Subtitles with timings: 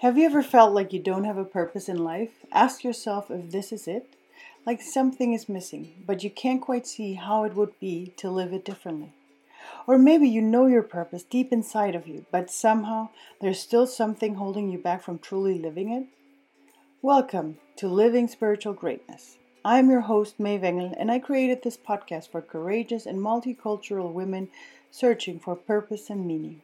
[0.00, 2.44] Have you ever felt like you don't have a purpose in life?
[2.50, 4.16] Ask yourself if this is it.
[4.66, 8.52] Like something is missing, but you can't quite see how it would be to live
[8.52, 9.12] it differently.
[9.86, 13.10] Or maybe you know your purpose deep inside of you, but somehow
[13.40, 16.06] there's still something holding you back from truly living it.
[17.00, 19.38] Welcome to Living Spiritual Greatness.
[19.64, 24.48] I'm your host, Mei Wengel, and I created this podcast for courageous and multicultural women
[24.90, 26.62] searching for purpose and meaning.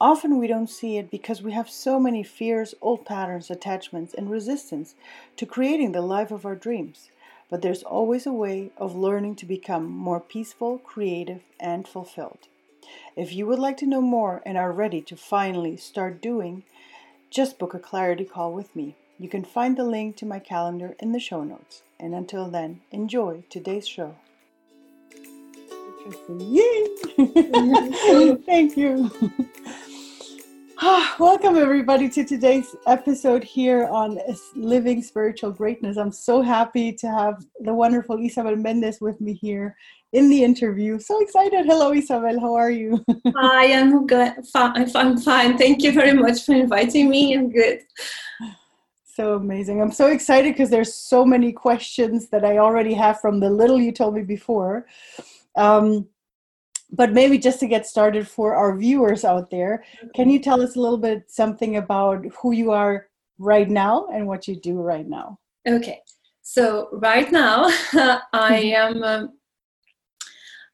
[0.00, 4.30] Often we don't see it because we have so many fears, old patterns, attachments, and
[4.30, 4.94] resistance
[5.36, 7.10] to creating the life of our dreams.
[7.50, 12.48] But there's always a way of learning to become more peaceful, creative, and fulfilled.
[13.14, 16.62] If you would like to know more and are ready to finally start doing,
[17.28, 18.96] just book a clarity call with me.
[19.18, 21.82] You can find the link to my calendar in the show notes.
[21.98, 24.14] And until then, enjoy today's show.
[26.38, 26.86] Yay!
[28.46, 29.10] Thank you.
[31.18, 34.18] Welcome, everybody, to today's episode here on
[34.56, 35.98] Living Spiritual Greatness.
[35.98, 39.76] I'm so happy to have the wonderful Isabel Mendes with me here
[40.14, 40.98] in the interview.
[40.98, 41.66] So excited.
[41.66, 42.40] Hello, Isabel.
[42.40, 43.04] How are you?
[43.36, 44.32] Hi, I'm good.
[44.54, 45.58] I'm fine.
[45.58, 47.34] Thank you very much for inviting me.
[47.34, 47.80] I'm good.
[49.04, 49.82] So amazing.
[49.82, 53.78] I'm so excited because there's so many questions that I already have from the little
[53.78, 54.86] you told me before.
[55.56, 56.08] Um,
[56.92, 60.76] but maybe just to get started for our viewers out there, can you tell us
[60.76, 65.06] a little bit something about who you are right now and what you do right
[65.06, 65.38] now?
[65.66, 66.00] Okay,
[66.42, 67.66] so right now
[68.32, 69.32] I am um,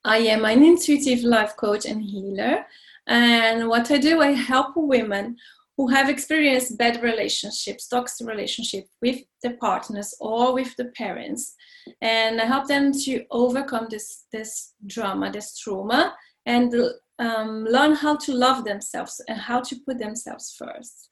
[0.05, 2.65] I am an intuitive life coach and healer,
[3.07, 5.37] and what I do I help women
[5.77, 11.55] who have experienced bad relationships, toxic relationships with the partners or with the parents,
[12.01, 16.15] and I help them to overcome this this drama, this trauma,
[16.47, 16.75] and
[17.19, 21.11] um, learn how to love themselves and how to put themselves first,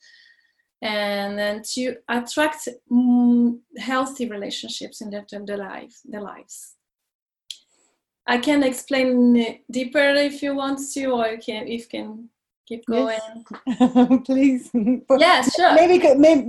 [0.81, 6.75] and then to attract mm, healthy relationships in their, their life, their lives.
[8.27, 12.31] I can explain deeper if you want to, or you can if you can
[12.67, 13.19] keep going.
[13.67, 14.21] Yes.
[14.27, 14.71] please
[15.19, 15.75] yeah sure.
[15.75, 15.99] maybe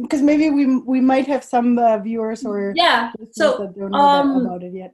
[0.02, 4.00] because maybe, we we might have some uh, viewers or yeah so that don't know
[4.00, 4.94] um, about it yet.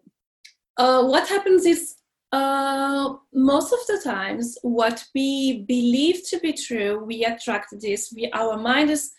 [0.78, 1.96] uh, what happens is
[2.32, 8.30] uh, most of the times what we believe to be true we attract this we
[8.34, 9.12] our mind is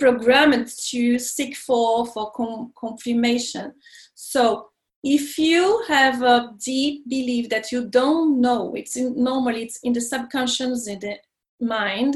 [0.00, 3.72] programmed to seek for for com- confirmation.
[4.14, 4.69] So
[5.02, 9.92] if you have a deep belief that you don't know it's in, normally it's in
[9.92, 11.16] the subconscious in the
[11.60, 12.14] mind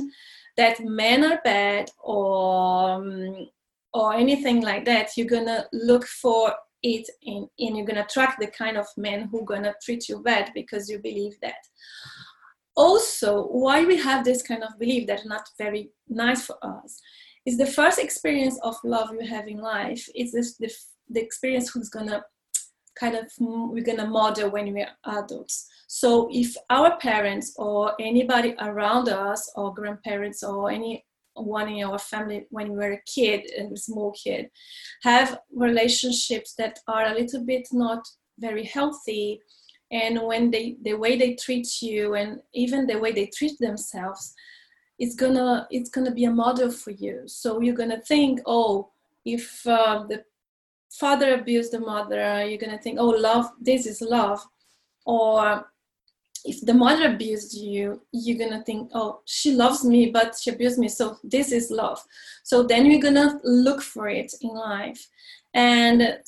[0.57, 3.49] that men are bad or um,
[3.93, 8.77] or anything like that you're gonna look for it and you're gonna attract the kind
[8.77, 11.63] of men who gonna treat you bad because you believe that.
[12.77, 17.01] Also why we have this kind of belief that's not very nice for us
[17.47, 20.71] is the first experience of love you have in life it's this the,
[21.09, 22.23] the experience who's gonna
[22.99, 25.69] kind of we're going to model when we're adults.
[25.87, 32.47] So if our parents or anybody around us or grandparents or anyone in our family
[32.51, 34.51] when we were a kid and a small kid
[35.03, 38.07] have relationships that are a little bit not
[38.39, 39.41] very healthy
[39.91, 44.35] and when they the way they treat you and even the way they treat themselves
[44.99, 48.89] it's gonna it's gonna be a model for you so you're gonna think oh
[49.25, 50.23] if uh, the
[50.99, 54.41] father abused the mother, you're gonna think, oh, love, this is love.
[55.07, 55.67] Or
[56.45, 60.79] if the mother abused you, you're gonna think, oh, she loves me, but she abused
[60.79, 62.03] me, so this is love.
[62.43, 65.09] So then you're gonna look for it in life,
[65.55, 66.19] and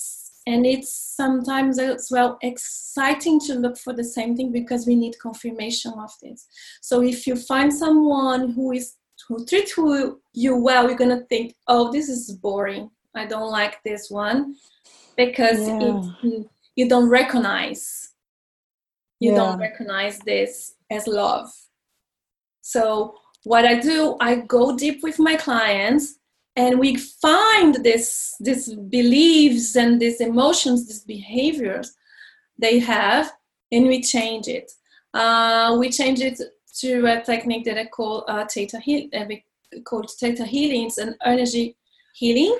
[0.48, 5.18] and it's sometimes as well exciting to look for the same thing because we need
[5.18, 6.46] confirmation of this.
[6.80, 8.94] So if you find someone who is
[9.28, 12.90] who treats you well, you're gonna think, oh, this is boring.
[13.16, 14.56] I don't like this one
[15.16, 16.02] because yeah.
[16.22, 16.46] it,
[16.76, 18.06] you don't recognize
[19.20, 19.36] you yeah.
[19.36, 21.50] don't recognize this as love.
[22.60, 26.18] So what I do, I go deep with my clients
[26.56, 31.94] and we find this these beliefs and these emotions, these behaviors
[32.58, 33.32] they have,
[33.72, 34.72] and we change it.
[35.12, 36.40] Uh, we change it
[36.80, 39.24] to a technique that I call uh, theta heal, uh,
[39.84, 40.86] called theta healing.
[40.86, 41.76] It's an energy
[42.14, 42.58] healing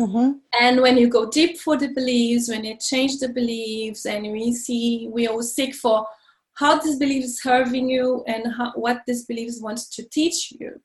[0.00, 0.38] Mm-hmm.
[0.58, 4.54] And when you go deep for the beliefs, when you change the beliefs, and we
[4.54, 6.06] see, we always seek for
[6.54, 10.80] how this belief is serving you and how, what this belief wants to teach you.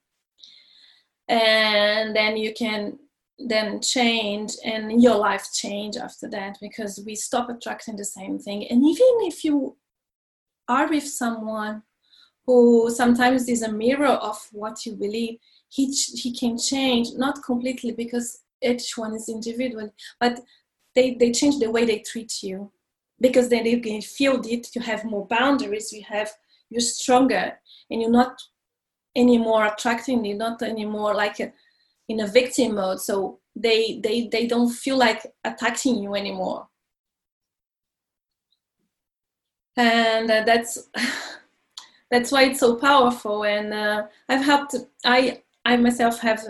[1.29, 2.99] And then you can
[3.39, 8.67] then change and your life change after that because we stop attracting the same thing.
[8.67, 9.77] And even if you
[10.67, 11.83] are with someone
[12.45, 15.39] who sometimes is a mirror of what you believe
[15.69, 19.89] he he can change not completely because each one is individual
[20.19, 20.39] but
[20.95, 22.71] they they change the way they treat you.
[23.21, 26.31] Because then you can feel it you have more boundaries you have
[26.69, 27.53] you're stronger
[27.89, 28.35] and you're not
[29.15, 31.53] anymore attracting you're not anymore like a,
[32.09, 32.99] in a victim mode.
[32.99, 36.67] So they they they don't feel like attacking you anymore.
[39.77, 40.89] And uh, that's
[42.11, 43.43] that's why it's so powerful.
[43.45, 44.75] And uh, i've helped
[45.05, 46.41] i i myself have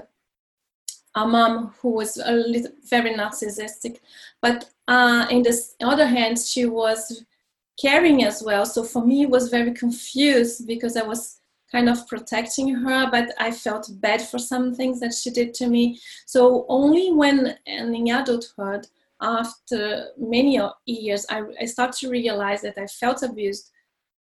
[1.15, 4.00] a mom who was a little very narcissistic.
[4.41, 7.23] But uh, in the other hand she was
[7.81, 8.65] caring as well.
[8.65, 11.39] So for me it was very confused because i was
[11.71, 15.67] kind of protecting her but i felt bad for some things that she did to
[15.67, 16.00] me.
[16.25, 18.88] So only when in adulthood
[19.21, 23.71] after many years i, I started to realize that i felt abused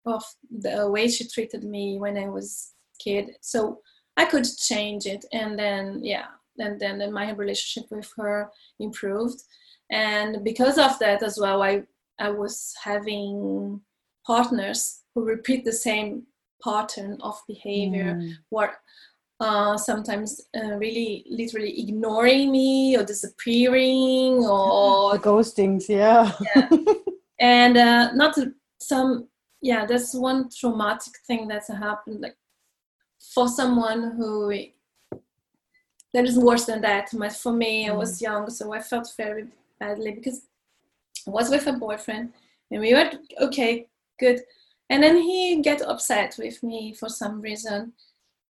[0.05, 3.31] of the way she treated me when i was kid.
[3.41, 3.79] So
[4.17, 6.27] i could change it and then yeah
[6.59, 9.41] and then, then my relationship with her improved
[9.91, 11.81] and because of that as well i
[12.19, 13.79] i was having
[14.25, 16.23] partners who repeat the same
[16.63, 18.31] pattern of behavior mm.
[18.51, 18.73] or
[19.39, 26.69] uh, sometimes uh, really literally ignoring me or disappearing or ghostings yeah, yeah.
[27.39, 28.37] and uh, not
[28.79, 29.27] some
[29.61, 32.37] yeah that's one traumatic thing that's happened like
[33.33, 34.49] for someone who
[36.13, 37.09] that is worse than that.
[37.13, 38.21] But for me i was mm.
[38.21, 39.45] young so i felt very
[39.79, 40.41] badly because
[41.27, 42.33] i was with a boyfriend
[42.71, 43.11] and we were
[43.41, 43.87] okay
[44.19, 44.41] good.
[44.89, 47.93] And then he get upset with me for some reason.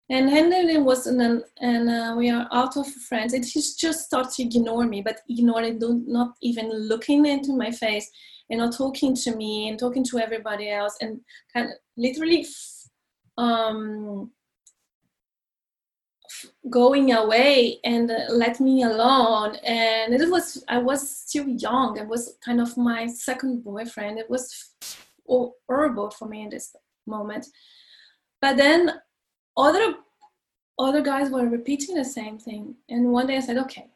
[0.09, 3.33] And Henry was in an, and uh, we are out of friends.
[3.33, 8.09] And he just started to ignore me but ignoring not even looking into my face
[8.50, 11.19] and not talking to me and talking to everybody else and
[11.54, 12.45] kind of literally
[13.38, 14.31] um,
[16.69, 19.56] going away and uh, let me alone.
[19.58, 21.98] And it was i was still young.
[21.98, 24.19] It was kind of my second boyfriend.
[24.19, 24.72] It was
[25.28, 26.75] horrible for me in this
[27.06, 27.48] moment.
[28.42, 28.94] But then
[29.56, 29.96] other
[30.80, 32.75] other guys were repeating the same thing.
[32.90, 33.88] And one day i said okay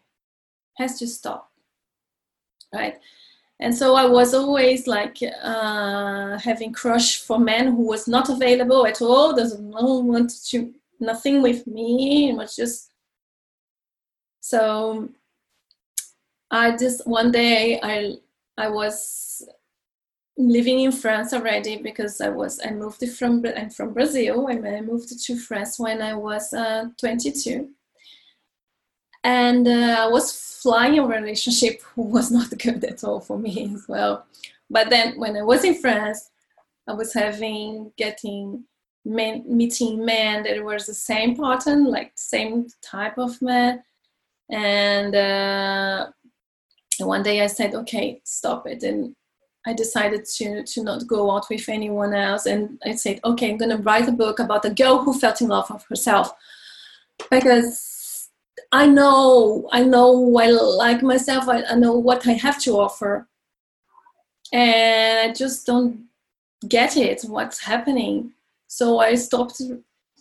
[0.78, 1.52] has to stop.
[2.74, 3.00] Right?
[3.60, 8.86] And so i was always like uh, having crush for men who was not available
[8.86, 9.36] at all.
[9.36, 12.92] Doesn't no want to nothing with me it was just
[14.40, 15.10] so
[16.52, 18.16] i just one day i
[18.58, 19.48] i was
[20.38, 24.82] living in france already because i was i moved from i'm from brazil and i
[24.82, 27.70] moved to france when i was uh, 22
[29.24, 33.88] and uh, i was flying a relationship was not good at all for me as
[33.88, 34.26] well.
[34.70, 36.30] But then when i was in france
[36.88, 38.64] i was having getting
[39.06, 43.84] men, meeting men that was the same pattern, like same type of man.
[44.50, 46.10] And uh,
[47.00, 48.84] one day I said, okay, stop it.
[48.84, 49.16] And
[49.66, 52.46] I decided to, to not go out with anyone else.
[52.46, 55.42] And I said, okay, I'm going to write a book about a girl who felt
[55.42, 56.34] in love with herself.
[57.30, 58.30] Because
[58.72, 63.28] I know, I know I like myself, I, I know what I have to offer.
[64.52, 66.06] And I just don't
[66.68, 68.34] get it, what's happening
[68.72, 69.62] so I stopped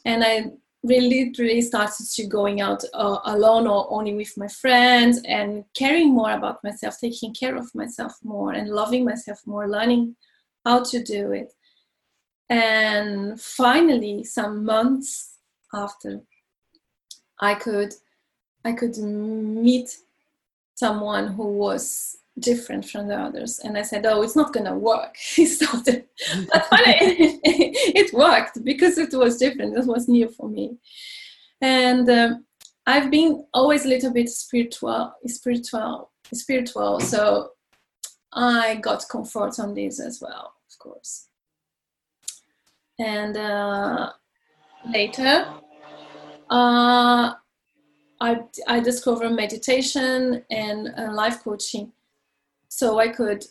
[0.04, 0.46] and I
[0.82, 6.12] really, really started to going out uh, alone or only with my friends and caring
[6.12, 10.16] more about myself, taking care of myself more and loving myself more, learning
[10.64, 11.52] how to do it.
[12.48, 15.36] And finally, some months
[15.72, 16.20] after,
[17.40, 17.94] I could
[18.64, 19.96] I could meet
[20.74, 23.60] someone who was different from the others.
[23.60, 25.16] And I said, oh, it's not to work.
[25.36, 26.04] He started.
[26.52, 29.76] but finally, it worked because it was different.
[29.76, 30.78] It was new for me.
[31.60, 32.44] And um,
[32.86, 37.00] I've been always a little bit spiritual, spiritual, spiritual.
[37.00, 37.50] So
[38.32, 41.28] I got comfort on this as well, of course.
[42.98, 44.12] And uh,
[44.92, 45.46] later,
[46.50, 47.34] uh,
[48.20, 51.92] I, I discovered meditation and uh, life coaching
[52.70, 53.44] so I could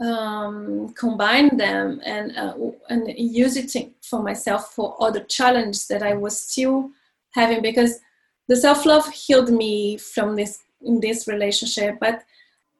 [0.00, 2.54] um, combine them and uh,
[2.88, 6.90] and use it for myself for other challenges that I was still
[7.32, 8.00] having because
[8.48, 12.22] the self love healed me from this in this relationship, but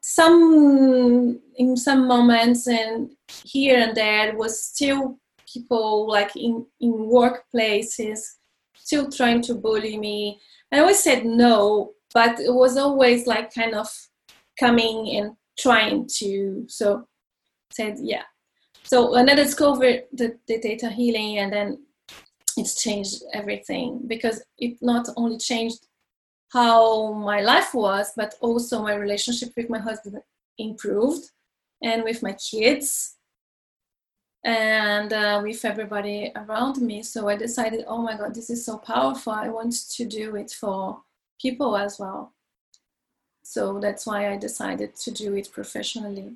[0.01, 3.11] some in some moments and
[3.45, 5.19] here and there was still
[5.53, 8.21] people like in in workplaces
[8.75, 10.39] still trying to bully me.
[10.71, 13.89] I always said no, but it was always like kind of
[14.59, 17.07] coming and trying to so
[17.71, 18.23] said yeah
[18.85, 21.79] so when I discovered the, the theta healing, and then
[22.57, 25.87] it's changed everything because it not only changed
[26.53, 30.19] how my life was, but also my relationship with my husband
[30.59, 31.31] improved,
[31.83, 33.17] and with my kids,
[34.45, 37.03] and uh, with everybody around me.
[37.03, 39.33] So I decided, oh my God, this is so powerful.
[39.33, 41.01] I want to do it for
[41.41, 42.35] people as well.
[43.47, 46.33] So that's why I decided to do it professionally.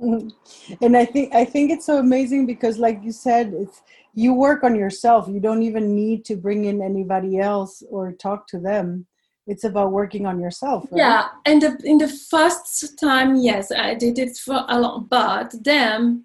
[0.00, 0.84] Mm-hmm.
[0.84, 3.80] And I think I think it's so amazing because, like you said, it's
[4.12, 5.26] you work on yourself.
[5.28, 9.06] You don't even need to bring in anybody else or talk to them.
[9.46, 10.84] It's about working on yourself.
[10.90, 10.98] Right?
[10.98, 15.06] Yeah, and the, in the first time, yes, I did it for a long.
[15.08, 16.24] But then,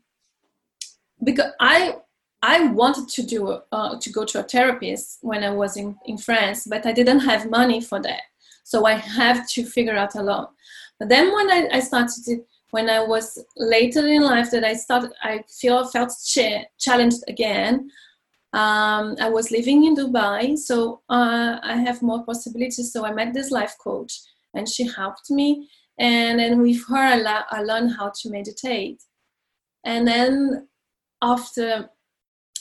[1.23, 1.97] because I
[2.41, 6.17] I wanted to do uh, to go to a therapist when I was in in
[6.17, 8.23] France, but I didn't have money for that,
[8.63, 10.47] so I have to figure out alone.
[10.99, 12.41] But then when I, I started
[12.71, 17.91] when I was later in life that I started, I feel felt ch- challenged again.
[18.53, 22.91] Um, I was living in Dubai, so uh, I have more possibilities.
[22.91, 24.19] So I met this life coach,
[24.53, 25.69] and she helped me.
[25.99, 29.03] And then with her, I, la- I learned how to meditate.
[29.85, 30.67] And then
[31.21, 31.89] after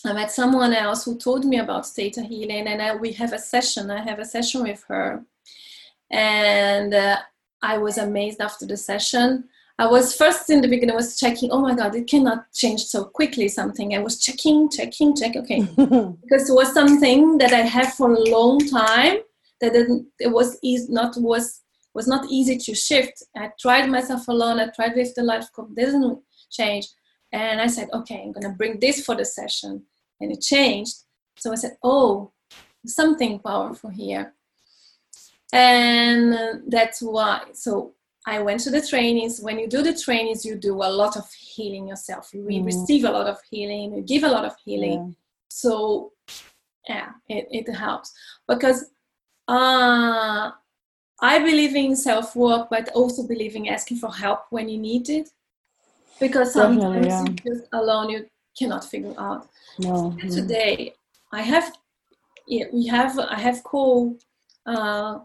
[0.05, 3.39] I met someone else who told me about theta healing, and I, we have a
[3.39, 3.91] session.
[3.91, 5.25] I have a session with her,
[6.11, 7.19] and uh,
[7.63, 9.49] I was amazed after the session
[9.81, 12.83] I was first in the beginning, I was checking, oh my God, it cannot change
[12.83, 13.95] so quickly something.
[13.95, 15.63] I was checking, checking, check, okay.
[16.23, 19.21] because it was something that I had for a long time
[19.63, 21.63] that it was easy, not was
[21.95, 23.23] was not easy to shift.
[23.35, 26.87] I tried myself alone, I tried with the life coach, didn't change.
[27.33, 29.83] And I said, okay, I'm gonna bring this for the session.
[30.21, 30.97] And it changed.
[31.39, 32.33] So I said, oh,
[32.85, 34.35] something powerful here.
[35.53, 37.43] And that's why.
[37.53, 37.95] So
[38.27, 39.41] I went to the trainings.
[39.41, 42.31] When you do the trainings, you do a lot of healing yourself.
[42.33, 42.65] You mm.
[42.65, 43.95] receive a lot of healing.
[43.95, 44.93] You give a lot of healing.
[44.93, 45.15] Yeah.
[45.49, 46.13] So,
[46.89, 48.13] yeah, it, it helps
[48.47, 48.85] because
[49.49, 50.51] uh,
[51.21, 55.09] I believe in self work, but also believe in asking for help when you need
[55.09, 55.31] it.
[56.21, 57.25] Because sometimes yeah.
[57.47, 58.27] just alone you
[58.57, 59.49] cannot figure out.
[59.79, 60.15] No.
[60.21, 60.95] Today,
[61.33, 61.73] I have,
[62.47, 64.17] yeah, we have, I have co
[64.67, 65.21] uh,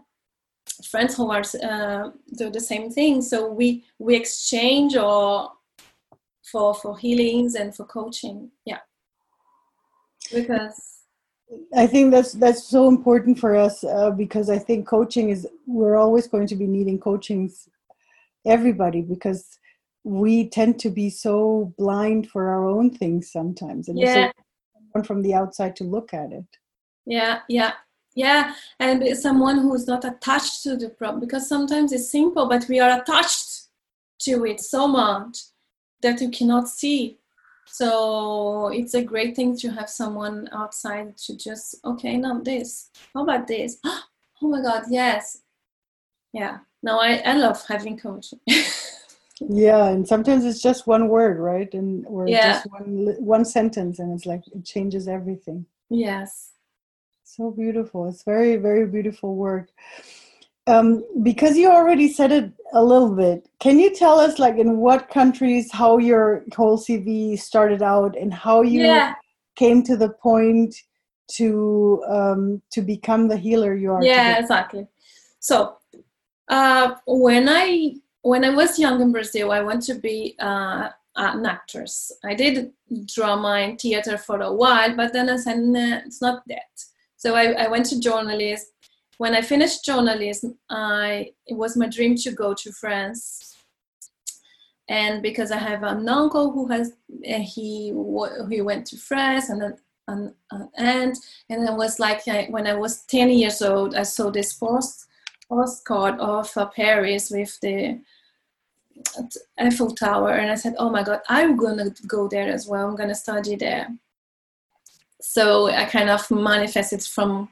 [0.84, 3.22] friends who are uh, do the same thing.
[3.22, 5.52] So we we exchange or
[6.50, 8.50] for for healings and for coaching.
[8.64, 8.80] Yeah,
[10.32, 10.96] because
[11.74, 15.96] I think that's that's so important for us uh, because I think coaching is we're
[15.96, 17.68] always going to be needing coachings
[18.44, 19.58] everybody because
[20.04, 24.30] we tend to be so blind for our own things sometimes and yeah.
[24.94, 26.46] so from the outside to look at it.
[27.04, 27.72] Yeah, yeah,
[28.16, 32.66] yeah and someone who is not attached to the problem because sometimes it's simple but
[32.68, 33.66] we are attached
[34.18, 35.38] to it so much
[36.02, 37.18] that you cannot see.
[37.66, 42.90] So it's a great thing to have someone outside to just okay now this.
[43.14, 43.78] How about this?
[44.42, 45.40] Oh my god yes.
[46.34, 48.38] Yeah no i, I love having coaching
[49.40, 51.72] yeah and sometimes it's just one word right?
[51.72, 52.52] And or yeah.
[52.52, 55.64] just one one sentence and it's like it changes everything.
[55.88, 56.52] Yes
[57.36, 58.08] so beautiful.
[58.08, 59.68] It's very, very beautiful work.
[60.66, 64.78] Um, because you already said it a little bit, can you tell us, like, in
[64.78, 69.14] what countries, how your whole CV started out, and how you yeah.
[69.54, 70.74] came to the point
[71.32, 74.02] to um, to become the healer you are?
[74.02, 74.40] Yeah, today?
[74.40, 74.86] exactly.
[75.38, 75.76] So,
[76.48, 81.46] uh, when I when I was young in Brazil, I want to be uh, an
[81.46, 82.10] actress.
[82.24, 82.72] I did
[83.14, 86.72] drama and theater for a while, but then I said, nah, it's not that.
[87.26, 88.68] So I, I went to journalism.
[89.18, 93.56] When I finished journalism, I it was my dream to go to France.
[94.88, 96.92] And because I have an uncle who has
[97.28, 97.92] uh, he
[98.48, 99.74] he went to France and then
[100.06, 101.18] an, an aunt,
[101.50, 105.06] and it was like I, when I was 10 years old, I saw this post
[105.48, 107.98] postcard of uh, Paris with the
[109.58, 112.86] Eiffel Tower, and I said, "Oh my God, I'm gonna go there as well.
[112.86, 113.88] I'm gonna study there."
[115.26, 117.48] So I kind of manifested from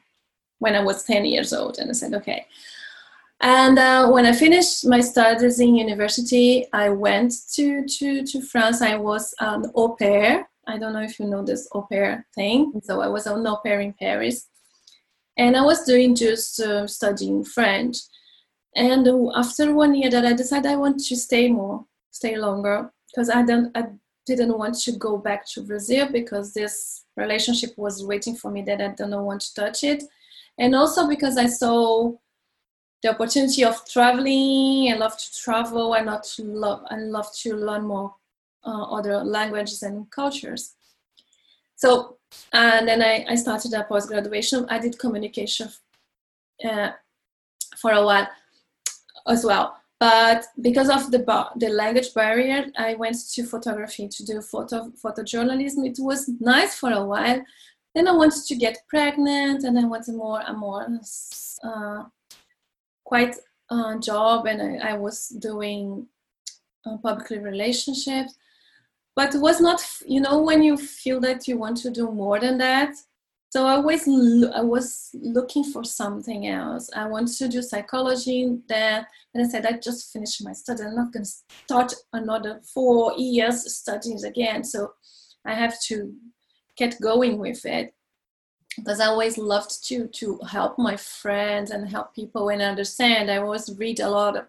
[0.60, 2.46] when I was 10 years old, and I said, okay.
[3.40, 8.80] And uh, when I finished my studies in university, I went to, to, to France.
[8.80, 10.48] I was an au pair.
[10.66, 12.72] I don't know if you know this au pair thing.
[12.84, 14.48] So I was an au pair in Paris.
[15.36, 17.98] And I was doing just uh, studying French.
[18.76, 23.28] And after one year that I decided I want to stay more, stay longer, because
[23.28, 23.88] I, don't, I
[24.26, 28.80] didn't want to go back to Brazil because this relationship was waiting for me that
[28.80, 30.04] I don't want to touch it.
[30.58, 32.12] And also because I saw
[33.04, 34.90] the opportunity of traveling.
[34.90, 35.92] I love to travel.
[35.92, 36.84] I not love.
[36.88, 38.14] I love to learn more
[38.64, 40.74] uh, other languages and cultures.
[41.76, 42.16] So,
[42.52, 44.64] and then I, I started a post graduation.
[44.70, 45.68] I did communication
[46.64, 46.92] uh,
[47.76, 48.28] for a while
[49.26, 49.76] as well.
[50.00, 51.20] But because of the
[51.56, 55.86] the language barrier, I went to photography to do photo photojournalism.
[55.86, 57.42] It was nice for a while.
[57.94, 60.86] Then I wanted to get pregnant, and I wanted more a more
[61.62, 62.04] uh,
[63.04, 63.36] quite
[63.70, 66.06] uh, job, and I, I was doing
[66.86, 68.34] uh, public relationships
[69.16, 72.40] but it was not you know when you feel that you want to do more
[72.40, 72.94] than that
[73.54, 74.08] so i always
[74.52, 79.64] i was looking for something else i wanted to do psychology then and i said
[79.64, 81.30] i just finished my study i'm not going to
[81.64, 84.92] start another four years studying again so
[85.44, 86.12] i have to
[86.76, 87.94] get going with it
[88.76, 93.30] because I always loved to to help my friends and help people and understand.
[93.30, 94.46] I always read a lot of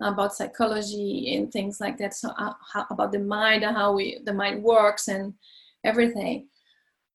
[0.00, 2.14] about psychology and things like that.
[2.14, 5.34] So uh, how, about the mind and how we, the mind works and
[5.82, 6.46] everything.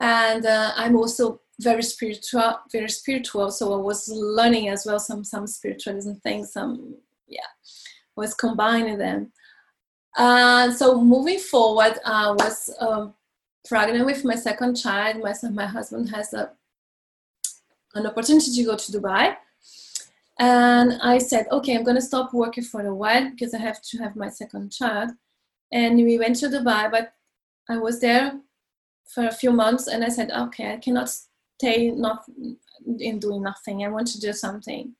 [0.03, 3.51] And uh, I'm also very spiritual, very spiritual.
[3.51, 6.51] So I was learning as well some some spiritualism things.
[6.51, 7.51] Some yeah,
[8.17, 9.31] was combining them.
[10.17, 13.13] Uh, so moving forward, I was um,
[13.65, 15.23] pregnant with my second child.
[15.23, 16.51] My my husband has a
[17.95, 19.37] an opportunity to go to Dubai
[20.39, 23.81] and I said, okay, I'm going to stop working for a while because I have
[23.81, 25.11] to have my second child.
[25.71, 27.13] And we went to Dubai, but
[27.69, 28.33] I was there
[29.05, 32.25] for a few months and I said, okay, I cannot stay not
[32.99, 33.83] in doing nothing.
[33.83, 34.93] I want to do something.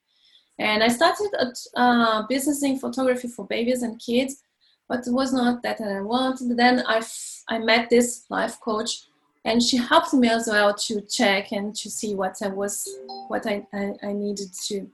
[0.60, 4.44] And I started a uh, business in photography for babies and kids,
[4.88, 6.56] but it was not that I wanted.
[6.56, 9.06] Then I, f- I met this life coach
[9.46, 12.88] and she helped me as well to check and to see what I was,
[13.28, 14.88] what I, I, I needed to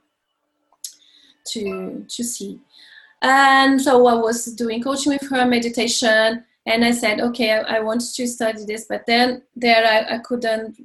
[1.46, 2.60] to to see
[3.22, 7.80] and so i was doing coaching with her meditation and i said okay i, I
[7.80, 10.76] want to study this but then there I, I couldn't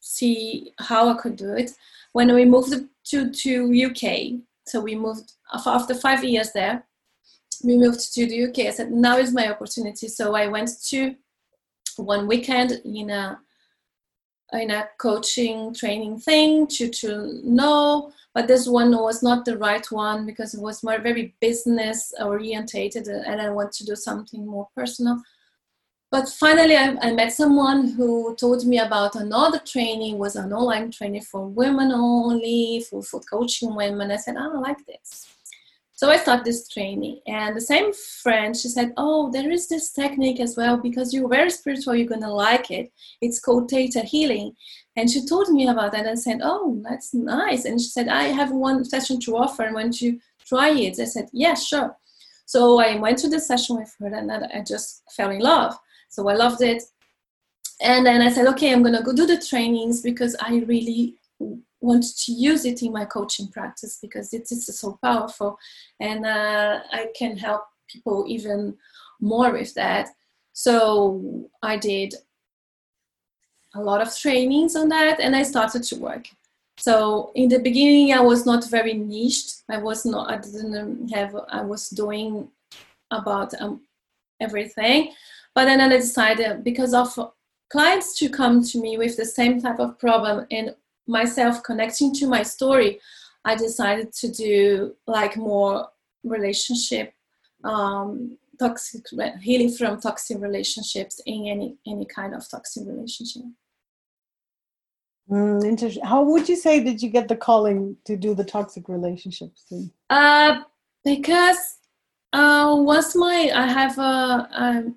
[0.00, 1.72] see how i could do it.
[2.12, 2.74] When we moved
[3.10, 5.32] to to uk so we moved
[5.66, 6.84] after five years there
[7.62, 10.08] we moved to the uk i said now is my opportunity.
[10.08, 11.14] So i went to
[11.96, 13.38] one weekend in a
[14.52, 19.86] in a coaching training thing to to know but this one was not the right
[19.90, 24.46] one because it was more very business orientated uh, and i want to do something
[24.46, 25.20] more personal
[26.10, 30.90] but finally I, I, met someone who told me about another training was an online
[30.90, 35.26] training for women only for, for coaching women i said i like this
[35.96, 39.92] so I started this training, and the same friend, she said, "Oh, there is this
[39.92, 41.94] technique as well because you're very spiritual.
[41.94, 42.92] You're gonna like it.
[43.20, 44.56] It's called theta healing."
[44.96, 48.24] And she told me about that, and said, "Oh, that's nice." And she said, "I
[48.24, 51.96] have one session to offer, and want you try it?" I said, "Yeah, sure."
[52.46, 55.76] So I went to the session with her, and I just fell in love.
[56.08, 56.82] So I loved it,
[57.80, 61.16] and then I said, "Okay, I'm gonna go do the trainings because I really
[61.84, 65.58] want to use it in my coaching practice because it is so powerful
[66.00, 68.76] and uh, I can help people even
[69.20, 70.08] more with that.
[70.52, 72.14] So I did
[73.74, 76.26] a lot of trainings on that and I started to work.
[76.76, 79.62] So in the beginning, I was not very niched.
[79.68, 82.48] I was not, I didn't have, I was doing
[83.10, 83.82] about um,
[84.40, 85.12] everything.
[85.54, 87.32] But then I decided because of
[87.70, 90.74] clients to come to me with the same type of problem and
[91.06, 93.00] myself connecting to my story,
[93.44, 95.88] I decided to do like more
[96.24, 97.12] relationship,
[97.62, 99.04] um, toxic
[99.40, 103.42] healing from toxic relationships in any any kind of toxic relationship.
[105.30, 106.04] Mm, interesting.
[106.04, 109.90] How would you say did you get the calling to do the toxic relationships thing?
[110.10, 110.62] Uh,
[111.04, 111.78] because
[112.32, 114.94] uh, once my I have a, a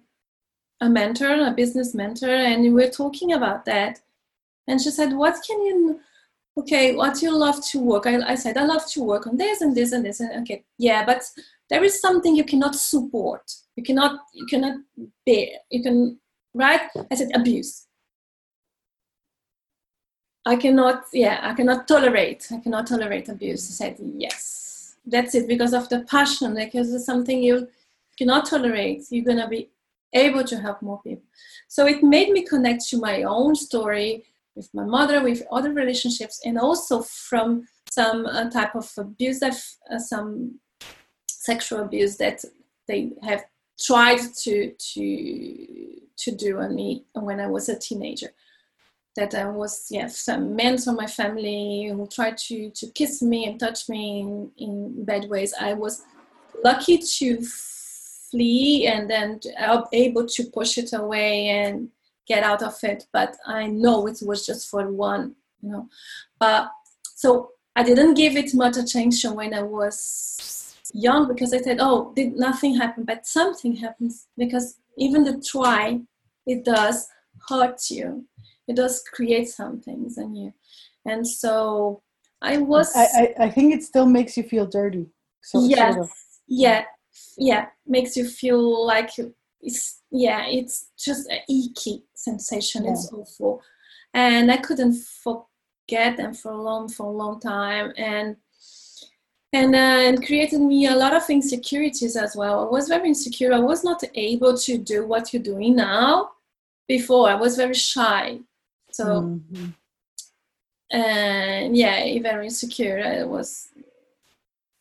[0.81, 4.01] a mentor, a business mentor, and we we're talking about that,
[4.67, 5.99] and she said, What can you,
[6.57, 8.05] okay, what you love to work?
[8.05, 10.19] I, I said, I love to work on this and this and this.
[10.19, 11.23] And okay, yeah, but
[11.69, 13.49] there is something you cannot support.
[13.75, 14.77] You cannot, you cannot
[15.25, 15.47] bear.
[15.71, 16.19] You can,
[16.53, 16.81] right?
[17.09, 17.86] I said, abuse.
[20.47, 22.47] I cannot, yeah, I cannot tolerate.
[22.51, 23.69] I cannot tolerate abuse.
[23.69, 24.95] I said, yes.
[25.05, 27.67] That's it, because of the passion, because it's something you
[28.17, 29.03] cannot tolerate.
[29.09, 29.69] You're going to be
[30.13, 31.23] able to help more people.
[31.67, 34.23] So it made me connect to my own story
[34.55, 39.99] with my mother, with other relationships, and also from some uh, type of abuse, uh,
[39.99, 40.59] some
[41.29, 42.43] sexual abuse that
[42.87, 43.43] they have
[43.79, 45.03] tried to to
[46.17, 48.31] to do on me when I was a teenager.
[49.17, 53.59] That I was, some men from my family who tried to to kiss me and
[53.59, 55.53] touch me in, in bad ways.
[55.59, 56.03] I was
[56.63, 57.41] lucky to
[58.29, 61.89] flee and then uh, able to push it away and
[62.27, 65.87] get out of it but i know it was just for one you know
[66.39, 66.69] but
[67.15, 72.11] so i didn't give it much attention when i was young because i said oh
[72.15, 75.99] did nothing happen but something happens because even the try
[76.45, 77.07] it does
[77.47, 78.25] hurt you
[78.67, 80.53] it does create some things in you.
[81.05, 82.01] And so
[82.39, 85.07] i was i i, I think it still makes you feel dirty.
[85.41, 86.11] So yes sort of.
[86.47, 86.83] yeah.
[87.37, 87.67] Yeah.
[87.85, 89.11] Makes you feel like
[89.61, 92.85] it's yeah it's just an icky sensation.
[92.85, 92.91] Yeah.
[92.91, 93.61] it's awful.
[94.13, 97.93] And i couldn't forget them for a long for a long time.
[97.97, 98.35] And
[99.53, 102.67] and uh, it created me a lot of insecurities as well.
[102.67, 103.53] I was very insecure.
[103.53, 106.31] I was not able to do what you're doing now
[106.87, 107.29] before.
[107.29, 108.39] I was very shy
[108.91, 109.67] so mm-hmm.
[110.91, 113.69] and yeah very insecure It was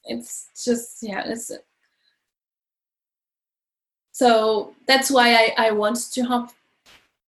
[0.05, 1.51] it's just yeah it's
[4.13, 6.51] so that's why I, I want to help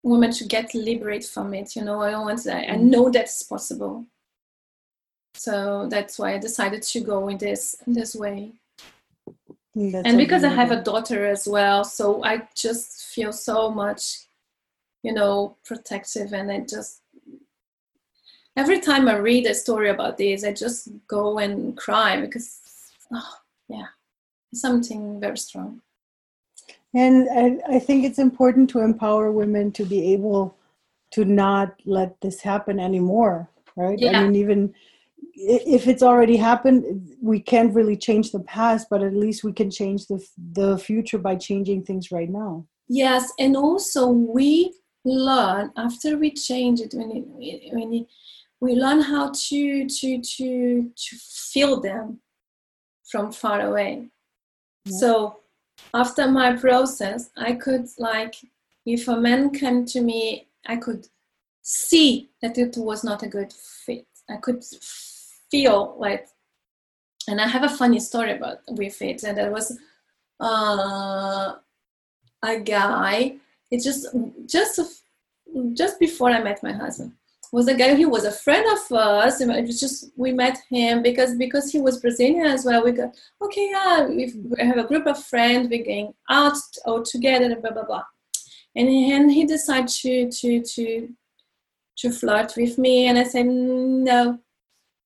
[0.04, 4.06] women to get liberated from it you know i want i, I know that's possible.
[5.34, 8.54] So that's why i decided to go in this in this way.
[9.76, 14.27] That's and because i have a daughter as well so i just feel so much
[15.04, 17.02] you know protective and i just
[18.56, 22.60] every time i read a story about this i just go and cry because
[23.14, 23.34] oh,
[23.70, 23.88] yeah
[24.54, 25.82] something very strong
[26.94, 30.58] and I, I think it's important to empower women to be able
[31.12, 34.00] to not let this happen anymore, right?
[34.00, 34.20] Yeah.
[34.20, 34.74] I mean, even
[35.36, 39.70] if it's already happened, we can't really change the past, but at least we can
[39.70, 42.66] change the the future by changing things right now.
[42.90, 44.74] Yes, and also we
[45.14, 48.08] learn after we change it when it, when it,
[48.60, 51.16] we learn how to to to to
[51.52, 52.20] feel them
[53.10, 54.08] from far away.
[54.86, 54.98] Yeah.
[54.98, 55.40] So
[55.94, 58.36] after my process, I could like,
[58.86, 61.08] if a man came to me, I could
[61.62, 64.08] see that it was not a good fit.
[64.30, 64.64] I could
[65.52, 66.28] feel like,
[67.28, 69.78] and I have a funny story about with it, and there was
[70.40, 71.56] uh,
[72.44, 73.38] a guy.
[73.72, 74.08] It just
[74.46, 75.04] just
[75.74, 77.14] just before I met my husband.
[77.54, 81.02] Was a guy he was a friend of us it was just we met him
[81.02, 82.84] because because he was brazilian as well.
[82.84, 87.56] We got okay yeah we have a group of friends we're going out all together
[87.56, 88.04] blah blah blah.
[88.76, 91.10] And then he decided to to to
[92.00, 94.38] to flirt with me and i said no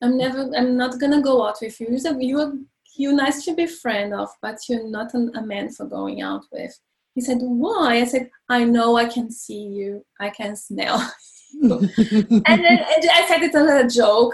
[0.01, 1.87] i'm never i'm not gonna go out with you.
[2.19, 2.53] You're
[2.97, 6.77] you're nice to be friend of but you're not a man for going out with
[7.13, 11.11] he said why i said i know i can see you i can smell
[11.61, 14.33] and then and I said it as a joke.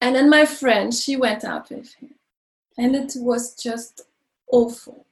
[0.00, 2.14] And then my friend, she went out with him.
[2.78, 4.02] And it was just
[4.50, 5.06] awful.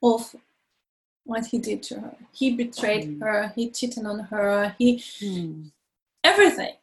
[0.00, 0.40] Awful
[1.24, 2.16] what he did to her.
[2.32, 3.22] He betrayed mm.
[3.22, 5.70] her, he cheated on her, he mm.
[6.22, 6.74] everything.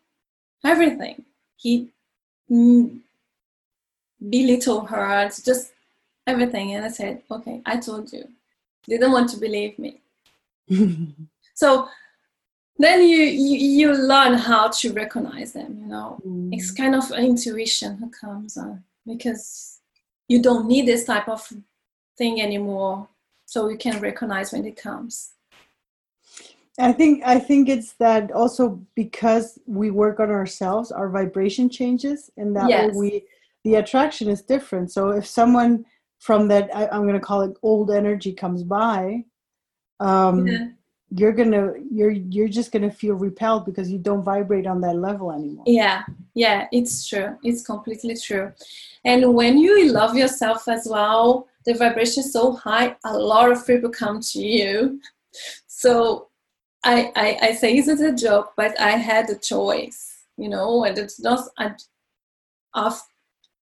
[0.63, 1.25] Everything.
[1.57, 1.89] He
[2.49, 2.99] mm,
[4.29, 5.73] belittled her, it's just
[6.27, 6.75] everything.
[6.75, 8.27] And I said, Okay, I told you.
[8.88, 10.01] They Didn't want to believe me.
[11.53, 11.88] so
[12.81, 16.49] then you, you, you learn how to recognize them you know mm.
[16.51, 19.79] it's kind of intuition who comes on because
[20.27, 21.47] you don't need this type of
[22.17, 23.07] thing anymore
[23.45, 25.34] so you can recognize when it comes
[26.79, 32.29] i think i think it's that also because we work on ourselves our vibration changes
[32.38, 32.93] and that yes.
[32.93, 33.25] way we
[33.63, 35.86] the attraction is different so if someone
[36.21, 39.25] from that I, am going to call it old energy comes by
[39.99, 40.67] um, yeah.
[41.10, 45.31] you're gonna you're you're just gonna feel repelled because you don't vibrate on that level
[45.31, 45.63] anymore.
[45.67, 46.03] Yeah
[46.34, 48.53] yeah it's true it's completely true.
[49.03, 53.65] And when you love yourself as well the vibration is so high a lot of
[53.65, 55.01] people come to you.
[55.67, 56.27] So
[56.84, 60.97] i i, I say it's a joke but i had a choice you know and
[60.97, 61.73] it's not I,
[62.75, 63.11] after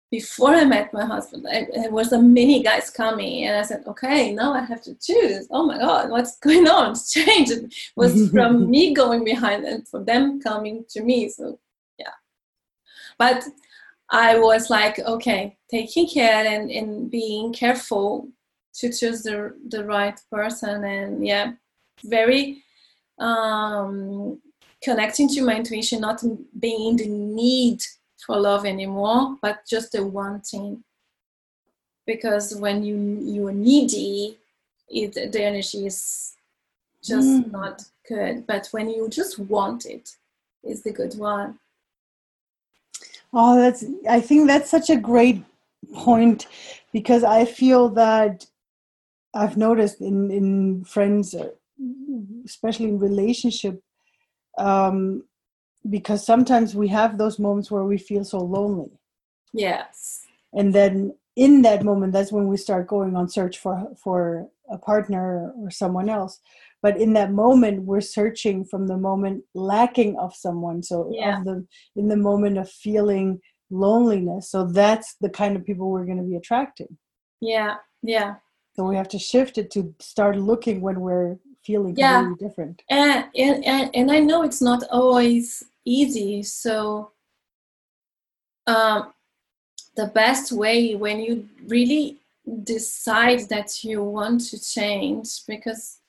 [0.09, 3.83] before I met my husband, I, there was a many guys coming, and I said,
[3.87, 6.91] "Okay, now I have to choose." Oh my God, what's going on?
[6.91, 7.51] It's changed.
[7.51, 11.29] It was from me going behind and for them coming to me.
[11.29, 11.59] So,
[11.99, 12.15] yeah.
[13.17, 13.43] But
[14.09, 18.29] I was like, okay, taking care and, and being careful
[18.75, 21.51] to choose the the right person, and yeah,
[22.05, 22.63] very
[23.19, 24.39] um,
[24.81, 26.23] connecting to my intuition, not
[26.59, 27.81] being in the need
[28.27, 30.83] for love anymore, but just the wanting.
[32.05, 34.37] Because when you you're needy,
[34.89, 36.35] it, the energy is
[37.03, 37.51] just mm.
[37.51, 38.45] not good.
[38.45, 40.15] But when you just want it,
[40.63, 41.57] is the good one.
[43.33, 45.43] Oh, that's I think that's such a great
[45.93, 46.47] point
[46.93, 48.45] because I feel that
[49.33, 51.49] I've noticed in in friends, uh,
[52.45, 53.81] especially in relationship,
[54.57, 55.23] um,
[55.89, 58.91] because sometimes we have those moments where we feel so lonely.
[59.53, 60.21] Yes.
[60.53, 64.77] And then in that moment, that's when we start going on search for for a
[64.77, 66.39] partner or someone else.
[66.81, 70.83] But in that moment, we're searching from the moment lacking of someone.
[70.83, 71.39] So Yeah.
[71.39, 74.49] of the in the moment of feeling loneliness.
[74.51, 76.97] So that's the kind of people we're going to be attracting.
[77.41, 77.75] Yeah.
[78.01, 78.35] Yeah.
[78.75, 82.31] So we have to shift it to start looking when we're feeling Yeah.
[82.39, 82.81] different.
[82.89, 86.43] and and and I know it's not always easy.
[86.43, 87.11] So,
[88.67, 89.13] um,
[89.95, 92.17] the best way when you really
[92.63, 95.99] decide that you want to change because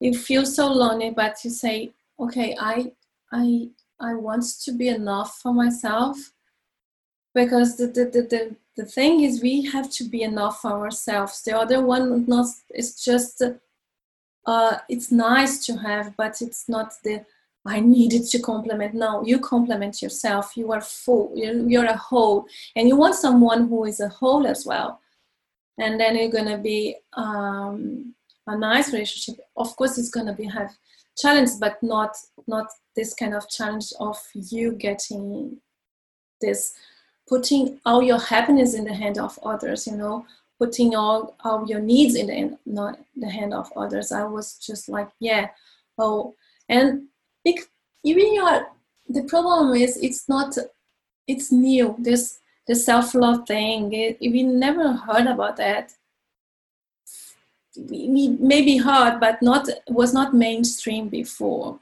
[0.00, 2.92] you feel so lonely, but you say, "Okay, I
[3.32, 3.68] I
[4.00, 6.16] I want to be enough for myself."
[7.34, 11.42] Because the the, the, the the thing is, we have to be enough for ourselves.
[11.42, 13.42] The other one not is just
[14.46, 17.24] uh, it's nice to have, but it's not the
[17.66, 18.94] I needed to complement.
[18.94, 20.56] No, you complement yourself.
[20.56, 21.32] You are full.
[21.34, 25.00] You're, you're a whole, and you want someone who is a whole as well.
[25.78, 28.14] And then you're gonna be um,
[28.46, 29.44] a nice relationship.
[29.56, 30.74] Of course, it's gonna be have
[31.18, 35.58] challenges, but not not this kind of challenge of you getting
[36.40, 36.74] this
[37.28, 39.86] putting all your happiness in the hand of others.
[39.86, 40.26] You know,
[40.60, 44.12] putting all, all your needs in the, in the hand of others.
[44.12, 45.48] I was just like, yeah,
[45.98, 46.34] oh,
[46.68, 47.06] and
[47.44, 47.70] bec-
[48.04, 48.68] even your
[49.08, 50.56] the problem is it's not
[51.26, 51.96] it's new.
[51.98, 53.92] This the self love thing.
[53.92, 55.92] It, we never heard about that.
[57.76, 61.80] We, we maybe heard, but not was not mainstream before.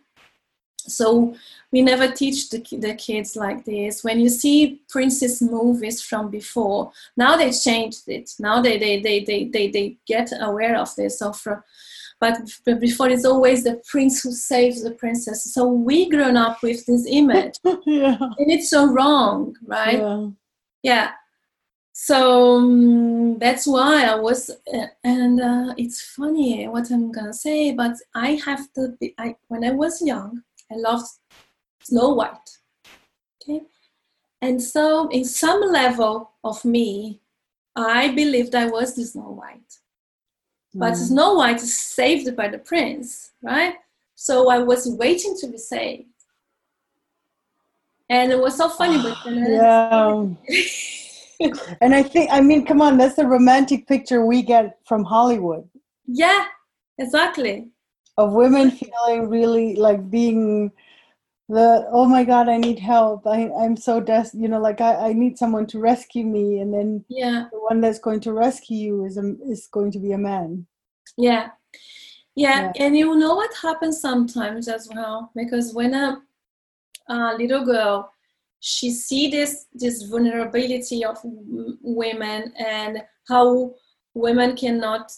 [0.86, 1.34] So
[1.70, 4.02] we never teach the, the kids like this.
[4.02, 8.34] When you see princess movies from before, now they changed it.
[8.38, 11.18] Now they they they they they, they get aware of this.
[11.18, 11.32] So
[12.20, 12.38] but
[12.80, 15.52] before it's always the prince who saves the princess.
[15.52, 17.54] So we grown up with this image,
[17.86, 18.16] yeah.
[18.20, 19.98] and it's so wrong, right?
[19.98, 20.28] Yeah.
[20.82, 21.10] yeah
[22.00, 27.72] so um, that's why i was uh, and uh, it's funny what i'm gonna say
[27.72, 31.08] but i have to be I, when i was young i loved
[31.82, 32.50] snow white
[33.42, 33.62] okay
[34.40, 37.20] and so in some level of me
[37.74, 39.74] i believed i was the snow white
[40.74, 40.96] but Mm.
[41.08, 43.74] snow white is saved by the prince right?
[44.14, 46.04] So i was waiting to be saved.
[48.10, 50.26] And it was so funny but then Yeah.
[51.80, 55.68] And I think, I mean, come on, that's the romantic picture we get from Hollywood.
[56.06, 56.44] Yeah
[56.98, 57.68] exactly.
[58.16, 60.72] Of women feeling really like being
[61.48, 63.26] the, oh my God, I need help.
[63.26, 66.60] I, I'm so des, you know, like I, I need someone to rescue me.
[66.60, 69.98] And then yeah the one that's going to rescue you is, a, is going to
[69.98, 70.66] be a man.
[71.16, 71.48] Yeah.
[72.34, 72.72] yeah.
[72.74, 72.84] Yeah.
[72.84, 76.22] and you know what happens sometimes as well because when a,
[77.08, 78.12] a little girl
[78.60, 83.72] she see this this vulnerability of w- women and how
[84.14, 85.12] women cannot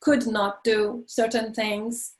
[0.00, 2.14] could not do certain things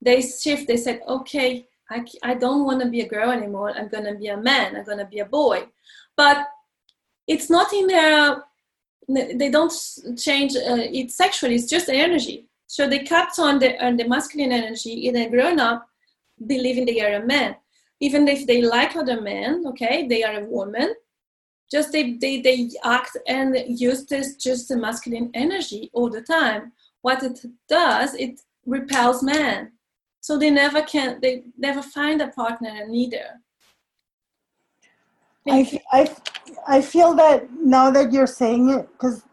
[0.00, 3.70] they shift they said okay i, I don't want to be a girl anymore.
[3.70, 4.76] I'm going to be a man.
[4.76, 5.68] I'm going to be a boy.
[6.16, 6.46] But
[7.26, 8.44] it's not in their
[9.10, 9.72] they don't
[10.18, 12.46] change uh, it sexually it's just energy.
[12.66, 15.88] So they kept on the, on the masculine energy and they grown up
[16.46, 17.56] believing they are a man.
[18.00, 20.94] Even if they like other men okay they are a woman
[21.70, 26.72] just they, they they act and use this just the masculine energy all the time.
[27.00, 29.72] What it does it repels men
[30.20, 33.40] so they never can they never find a partner neither
[36.66, 39.24] I feel that now that you're saying it, because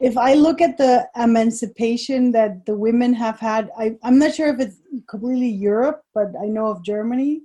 [0.00, 4.48] if I look at the emancipation that the women have had, I, I'm not sure
[4.48, 4.76] if it's
[5.08, 7.42] completely Europe, but I know of Germany,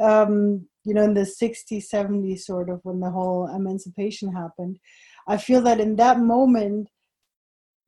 [0.00, 4.78] um, you know, in the 60s, 70s, sort of, when the whole emancipation happened.
[5.28, 6.88] I feel that in that moment,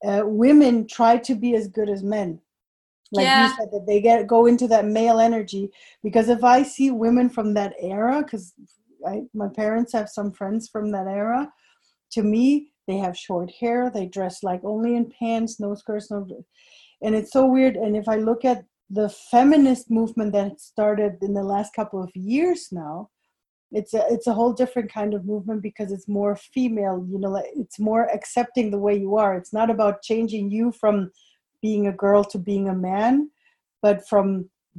[0.07, 2.40] uh, women try to be as good as men.
[3.14, 3.42] Like Yeah.
[3.42, 5.70] you said, that they get go into that male energy.
[6.03, 8.55] Because if I see women from that era, because
[9.35, 11.53] my parents have some friends from that era,
[12.12, 16.27] to me, they have short hair, they dress like only in pants, no skirts, no.
[17.03, 17.77] And it's so weird.
[17.77, 22.11] And if I look at the feminist movement that started in the last couple of
[22.14, 23.11] years now,
[23.72, 27.05] it's a it's a whole different kind of movement because it's more female.
[27.11, 29.35] You know, like it's more accepting the way you are.
[29.37, 31.11] It's not about changing you from
[31.66, 33.31] being a girl to being a man,
[33.81, 34.27] but from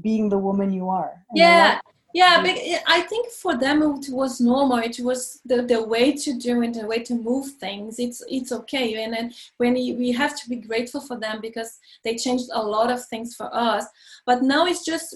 [0.07, 1.13] being the woman you are.
[1.33, 1.79] Yeah
[2.15, 4.77] yeah but i think for them it was normal.
[4.77, 7.99] It was the, the way to do it the way to move things.
[7.99, 8.85] It's it's okay.
[9.03, 11.71] And then when we have to be grateful for them because
[12.05, 13.85] they changed a lot of things for us.
[14.25, 15.09] But now it's just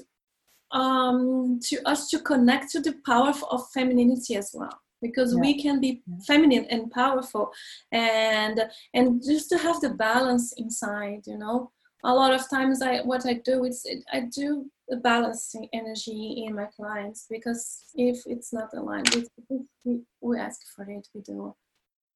[0.71, 5.39] um to us to connect to the power of femininity as well because yeah.
[5.39, 7.51] we can be feminine and powerful
[7.91, 8.61] and
[8.93, 11.71] and just to have the balance inside you know
[12.03, 16.55] a lot of times i what i do is i do the balancing energy in
[16.55, 21.53] my clients because if it's not aligned we, we, we ask for it we do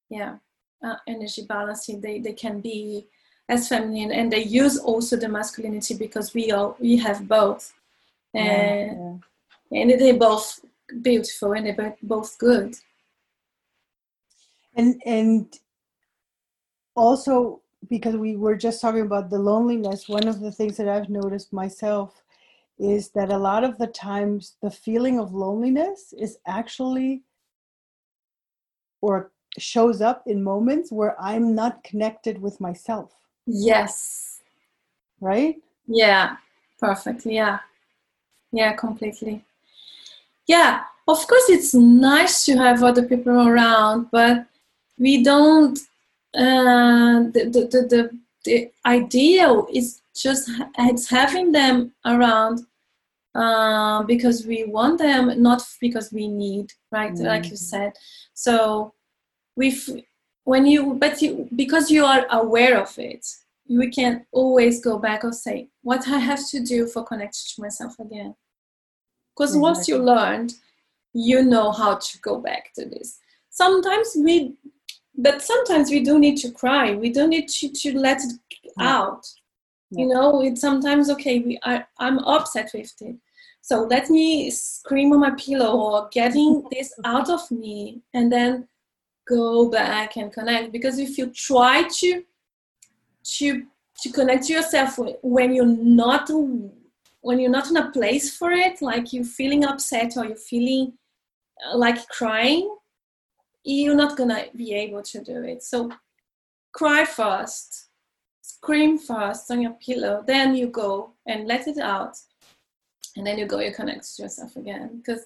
[0.09, 0.35] yeah
[0.83, 3.07] uh, energy balancing they, they can be
[3.49, 7.73] as feminine and they use also the masculinity because we all we have both
[8.33, 9.19] and
[9.71, 9.81] yeah, yeah.
[9.81, 10.61] and they both
[11.01, 12.75] beautiful and they're both good.
[14.75, 15.59] And and
[16.95, 21.09] also because we were just talking about the loneliness one of the things that i've
[21.09, 22.23] noticed myself
[22.79, 27.23] is that a lot of the times the feeling of loneliness is actually
[29.01, 33.11] or shows up in moments where i'm not connected with myself.
[33.45, 34.41] Yes.
[35.19, 35.55] Right?
[35.87, 36.37] Yeah
[36.79, 37.59] perfect yeah.
[38.51, 39.43] Yeah completely
[40.47, 44.45] yeah of course it's nice to have other people around but
[44.97, 45.79] we don't
[46.35, 52.61] uh, the, the, the, the, ideal is just it's having them around
[53.35, 57.25] uh, because we want them not because we need right mm-hmm.
[57.25, 57.93] like you said
[58.33, 58.93] so
[59.55, 59.89] with
[60.43, 63.25] when you but you because you are aware of it
[63.69, 67.61] we can always go back and say what i have to do for connection to
[67.61, 68.35] myself again
[69.35, 70.53] because once you learned
[71.13, 73.19] you know how to go back to this.
[73.49, 74.53] Sometimes we
[75.15, 76.95] but sometimes we do need to cry.
[76.95, 78.33] We do need to, to let it
[78.79, 79.27] out.
[79.91, 79.99] Yeah.
[79.99, 83.15] you know it's sometimes okay we are i'm upset with it.
[83.61, 88.67] So let me scream on my pillow or getting this out of me and then
[89.25, 90.73] go back and connect.
[90.73, 92.23] Because if you try to
[93.23, 93.63] to
[94.01, 96.29] to connect to yourself when you're not
[97.23, 100.93] when you're not in a place for it like you're feeling upset or you're feeling
[101.65, 102.69] uh, like crying
[103.63, 105.63] you're not gonna be able to do it.
[105.63, 105.91] So
[106.73, 107.87] cry first,
[108.41, 112.17] scream first on your pillow, then you go and let it out,
[113.15, 114.97] and then you go, you connect to yourself again.
[114.97, 115.25] Because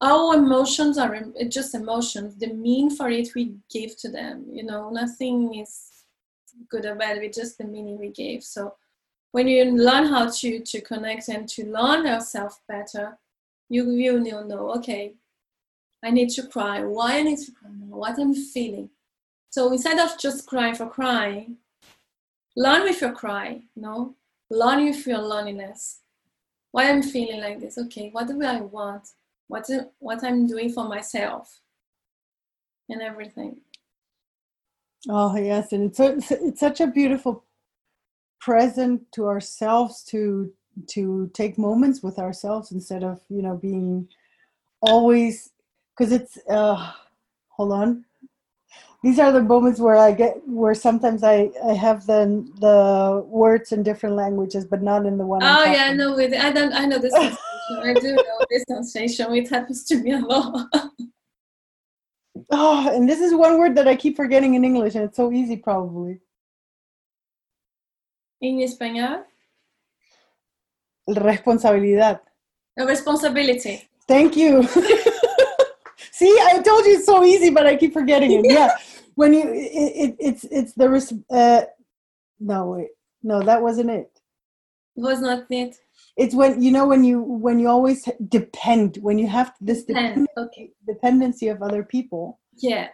[0.00, 2.36] our emotions are just emotions.
[2.36, 4.46] The mean for it we give to them.
[4.50, 6.04] You know, nothing is
[6.70, 7.18] good or bad.
[7.18, 8.44] We just the meaning we gave.
[8.44, 8.74] So
[9.32, 13.18] when you learn how to to connect and to learn yourself better,
[13.68, 14.70] you you will know.
[14.76, 15.14] Okay,
[16.02, 16.82] I need to cry.
[16.82, 17.70] Why I need to cry?
[17.70, 18.90] What I'm feeling.
[19.50, 21.56] So instead of just crying for crying,
[22.56, 23.62] learn with your cry.
[23.76, 24.14] No,
[24.50, 26.00] learn with your loneliness.
[26.70, 27.78] Why I'm feeling like this?
[27.78, 29.08] Okay, what do I want?
[29.48, 31.60] What what I'm doing for myself,
[32.88, 33.60] and everything.
[35.08, 37.44] Oh yes, and it's it's such a beautiful
[38.40, 40.52] present to ourselves to
[40.86, 44.08] to take moments with ourselves instead of you know being
[44.80, 45.50] always
[45.96, 46.92] because it's uh,
[47.48, 48.04] hold on.
[49.02, 53.70] These are the moments where i get where sometimes i i have the the words
[53.70, 56.84] in different languages but not in the one oh yeah no with i don't i
[56.84, 60.66] know this sensation i do know this sensation it happens to me a lot.
[62.50, 65.30] Oh and this is one word that i keep forgetting in english and it's so
[65.30, 66.20] easy probably
[68.40, 69.24] in español
[71.06, 72.20] responsabilidad
[72.76, 74.62] responsibility thank you
[76.18, 78.44] See, I told you it's so easy, but I keep forgetting it.
[78.44, 78.74] Yeah,
[79.14, 80.88] when you it, it, it's it's the
[81.30, 81.62] uh,
[82.40, 82.88] no wait
[83.22, 84.10] no that wasn't it.
[84.96, 85.76] It was not it.
[86.16, 90.26] It's when you know when you when you always depend when you have this depend,
[90.36, 90.72] okay.
[90.88, 92.40] dependency of other people.
[92.56, 92.88] Yeah.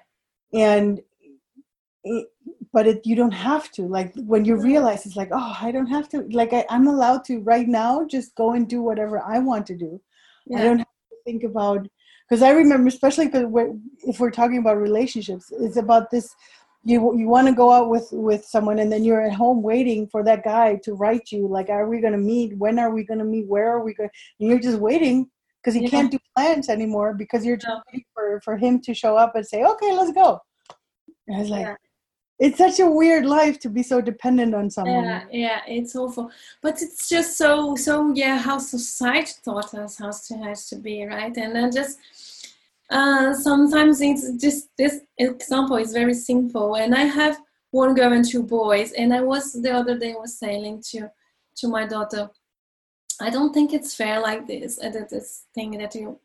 [0.53, 1.01] And
[2.03, 2.27] it,
[2.75, 5.93] but it, you don't have to like when you realize it's like oh i don't
[5.97, 9.39] have to like I, i'm allowed to right now just go and do whatever i
[9.39, 10.01] want to do
[10.47, 10.59] yeah.
[10.59, 11.87] i don't have to think about
[12.29, 13.47] because I remember, especially because
[14.05, 16.35] if we're talking about relationships, it's about this.
[16.87, 20.07] You you want to go out with with someone, and then you're at home waiting
[20.07, 21.47] for that guy to write you.
[21.47, 22.57] Like, are we going to meet?
[22.59, 23.47] When are we going to meet?
[23.47, 24.11] Where are we going?
[24.39, 25.31] And you're just waiting
[25.63, 25.91] because you yeah.
[25.91, 29.47] can't do plans anymore because you're just waiting for for him to show up and
[29.47, 30.41] say, "Okay, let's go."
[31.27, 31.67] And I was like.
[31.67, 31.77] Yeah
[32.39, 35.05] it's such a weird life to be so dependent on someone.
[35.05, 36.31] yeah yeah it's awful.
[36.63, 41.05] But it's just so so yeah how society taught us how to has to be
[41.05, 41.37] right?
[41.37, 41.99] And then just
[42.91, 46.77] uh, sometimes it's just this example is very simple.
[46.77, 47.39] And i have
[47.71, 51.11] one girl and two boys and i was the other day was saying to
[51.57, 52.31] to my daughter
[53.21, 54.79] I don't think it's fair like this.
[54.79, 56.19] Uh, this thing that you,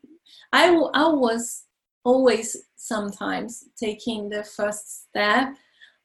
[0.52, 1.64] I, I was
[2.04, 5.54] always sometimes taking the first step,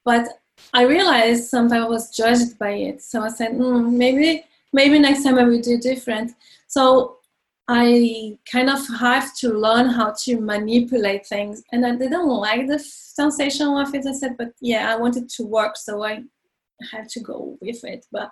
[0.06, 0.28] but
[0.74, 3.02] I realized sometimes I was judged by it.
[3.02, 6.32] So I said, mm, maybe maybe next time I will do different.
[6.68, 7.18] So
[7.68, 12.80] I kind of have to learn how to manipulate things, and I didn't like the
[12.80, 14.06] sensation of it.
[14.06, 16.24] I said, but yeah, I wanted to work, so I
[16.92, 18.06] had to go with it.
[18.12, 18.30] But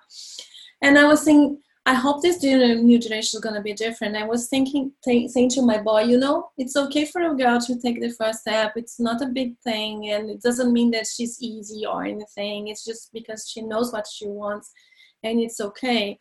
[0.82, 4.16] and I was thinking I hope this new generation is going to be different.
[4.16, 7.60] I was thinking, th- saying to my boy, you know, it's okay for a girl
[7.60, 8.72] to take the first step.
[8.78, 12.70] It's not a big thing, and it doesn't mean that she's easy or anything.
[12.70, 14.72] It's just because she knows what she wants,
[15.24, 16.18] and it's okay.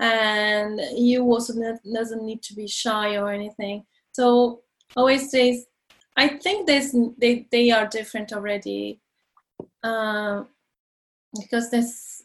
[0.00, 1.54] And you also
[1.94, 3.84] doesn't need to be shy or anything.
[4.10, 4.62] So
[4.96, 5.64] always says,
[6.16, 9.00] I think this they they are different already,
[9.84, 10.42] uh,
[11.40, 12.23] because there's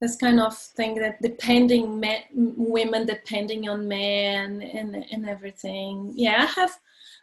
[0.00, 6.12] this kind of thing that depending men, women depending on men and and everything.
[6.14, 6.78] Yeah i have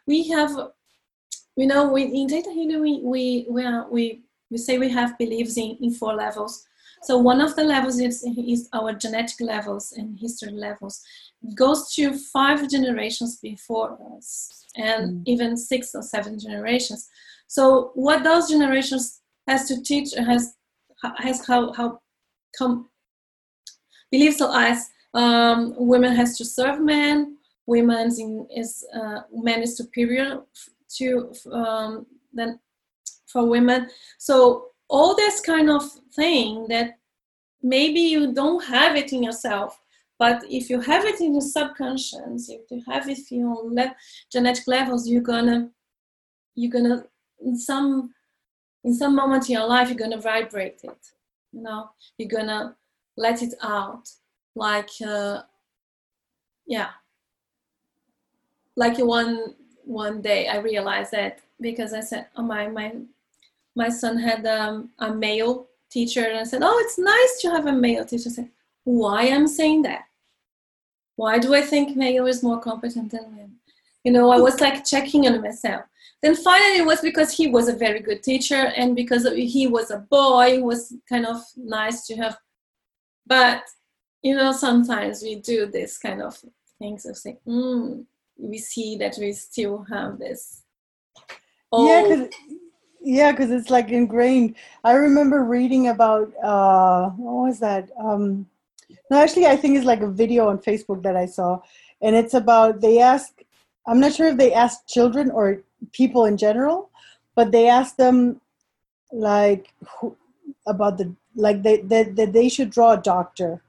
[0.06, 0.50] we have
[1.56, 5.18] you know we in Theta Healing we we we, are, we we say we have
[5.18, 6.64] beliefs in, in four levels.
[7.02, 11.02] So one of the levels is, is our genetic levels and history levels.
[11.42, 15.22] It goes to five generations before us and mm.
[15.26, 17.08] even six or seven generations.
[17.48, 20.54] So what those generations has to teach has
[21.18, 22.00] has how how
[22.56, 22.88] come
[24.10, 27.36] beliefs as um, women has to serve men,
[27.66, 28.08] women
[28.54, 30.42] is uh, men is superior
[30.96, 32.60] to um, than
[33.26, 33.88] for women.
[34.18, 35.82] So all this kind of
[36.14, 36.98] thing that
[37.62, 39.80] maybe you don't have it in yourself,
[40.18, 43.96] but if you have it in your subconscious, if you have it in your le-
[44.30, 45.70] genetic levels, you're gonna
[46.54, 47.04] you're gonna
[47.44, 48.14] in some
[48.84, 50.98] in some moment in your life you're gonna vibrate it
[51.56, 52.76] you know you're gonna
[53.16, 54.08] let it out.
[54.54, 55.42] Like uh,
[56.66, 56.90] yeah.
[58.76, 59.54] Like one
[59.86, 62.92] one day i realized that because i said oh my my
[63.76, 67.66] my son had um, a male teacher and i said oh it's nice to have
[67.66, 68.28] a male teacher.
[68.28, 68.50] I said
[68.82, 70.06] why i'm saying that?
[71.14, 73.52] Why do i think male is more competent than women?
[74.02, 75.84] You know i was like checking on myself
[76.26, 79.92] then finally, it was because he was a very good teacher and because he was
[79.92, 82.36] a boy, it was kind of nice to have.
[83.26, 83.62] But
[84.22, 86.36] you know, sometimes we do this kind of
[86.80, 88.04] things of saying, mm,
[88.36, 90.62] we see that we still have this.
[91.72, 92.28] Yeah, because
[93.00, 94.56] yeah, because it's like ingrained.
[94.82, 97.88] I remember reading about uh, what was that?
[98.00, 98.46] Um,
[99.10, 101.60] no, actually, I think it's like a video on Facebook that I saw,
[102.00, 103.32] and it's about they ask.
[103.86, 105.62] I'm not sure if they asked children or
[105.92, 106.90] people in general,
[107.34, 108.40] but they asked them
[109.12, 110.16] like who,
[110.66, 113.62] about the like they that they, they should draw a doctor,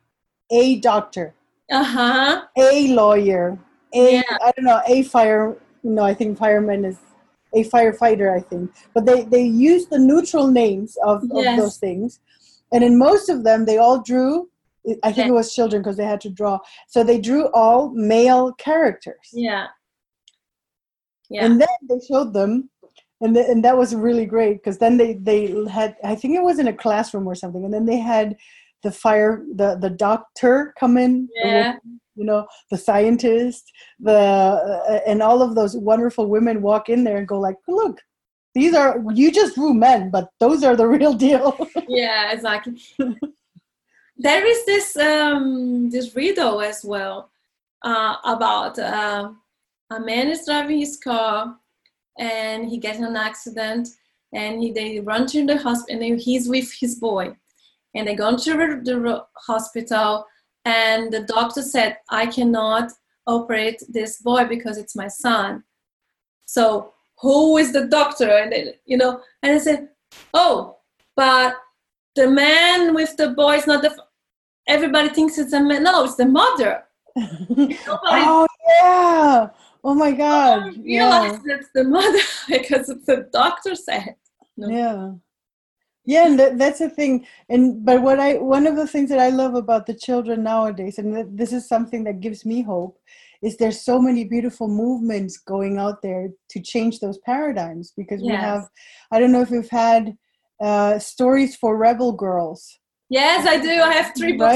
[0.51, 1.33] a doctor,
[1.71, 3.57] uh huh, a lawyer,
[3.93, 4.37] a yeah.
[4.41, 5.55] I don't know, a fire.
[5.83, 6.97] No, I think fireman is
[7.53, 8.35] a firefighter.
[8.35, 11.51] I think, but they they use the neutral names of, yes.
[11.51, 12.19] of those things,
[12.71, 14.49] and in most of them they all drew
[15.03, 16.59] I think it was children because they had to draw.
[16.87, 19.29] So they drew all male characters.
[19.33, 19.67] Yeah.
[21.29, 21.45] Yeah.
[21.45, 22.69] And then they showed them,
[23.21, 26.43] and the, and that was really great because then they they had I think it
[26.43, 28.35] was in a classroom or something, and then they had
[28.83, 31.27] the fire the the doctor come in.
[31.35, 31.75] Yeah.
[32.19, 37.17] you know the scientist the uh, and all of those wonderful women walk in there
[37.17, 37.99] and go like look
[38.55, 41.55] these are you just drew men but those are the real deal
[41.87, 42.73] yeah exactly
[44.17, 47.29] there is this um this riddle as well
[47.83, 49.29] uh, about uh,
[49.89, 51.55] a man is driving his car
[52.19, 53.87] and he gets in an accident
[54.33, 57.35] and he, they run to the hospital and he's with his boy.
[57.95, 60.25] And they go to the hospital
[60.65, 62.91] and the doctor said i cannot
[63.25, 65.63] operate this boy because it's my son.
[66.45, 68.29] So who is the doctor?
[68.29, 69.89] And they, you know and i said
[70.33, 70.77] oh
[71.15, 71.55] but
[72.15, 73.95] the man with the boy is not the
[74.67, 75.83] everybody thinks it's a man.
[75.83, 76.83] No it's the mother.
[77.87, 78.47] Oh
[78.79, 79.49] yeah
[79.87, 80.63] Oh my God!
[80.63, 81.55] I realize yeah.
[81.55, 82.19] it's the mother
[82.49, 84.15] because the doctor said.
[84.57, 84.67] No.
[84.69, 85.11] Yeah,
[86.03, 87.25] yeah, and that, that's the thing.
[87.47, 90.97] And but what I one of the things that I love about the children nowadays,
[90.97, 92.99] and this is something that gives me hope,
[93.41, 98.29] is there's so many beautiful movements going out there to change those paradigms because yes.
[98.29, 98.63] we have.
[99.11, 100.17] I don't know if we've had
[100.59, 102.77] uh, stories for rebel girls
[103.09, 103.69] Yes, I do.
[103.69, 104.53] I have three books.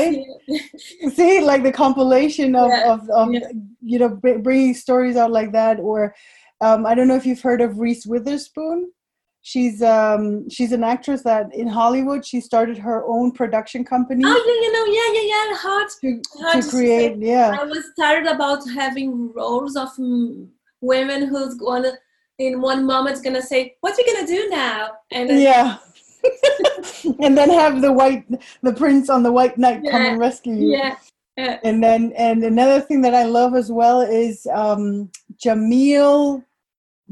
[0.49, 1.13] Right?
[1.13, 2.93] See, like the compilation of, yeah.
[2.93, 3.47] of, of yeah.
[3.81, 5.79] you know, bringing stories out like that.
[5.79, 6.13] Or
[6.59, 8.91] um, I don't know if you've heard of Reese Witherspoon.
[9.43, 14.21] She's um she's an actress that in Hollywood she started her own production company.
[14.23, 15.57] Oh yeah, you know, yeah, yeah, yeah.
[15.57, 17.57] Hard to, hard to create, yeah.
[17.59, 20.47] I was tired about having roles of mm,
[20.81, 21.93] women who's gonna
[22.37, 25.77] in one moment gonna say, "What are you gonna do now?" And yeah.
[27.19, 28.26] and then have the white
[28.61, 29.91] the prince on the white knight yeah.
[29.91, 30.72] come and rescue you.
[30.78, 30.95] Yeah.
[31.38, 31.59] yeah.
[31.63, 35.09] And then and another thing that I love as well is um
[35.43, 36.43] Jamil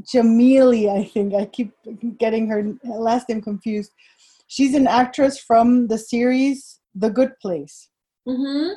[0.02, 1.34] Jamili, I think.
[1.34, 1.72] I keep
[2.18, 3.92] getting her last name confused.
[4.46, 7.88] She's an actress from the series The Good Place.
[8.26, 8.74] Mm-hmm.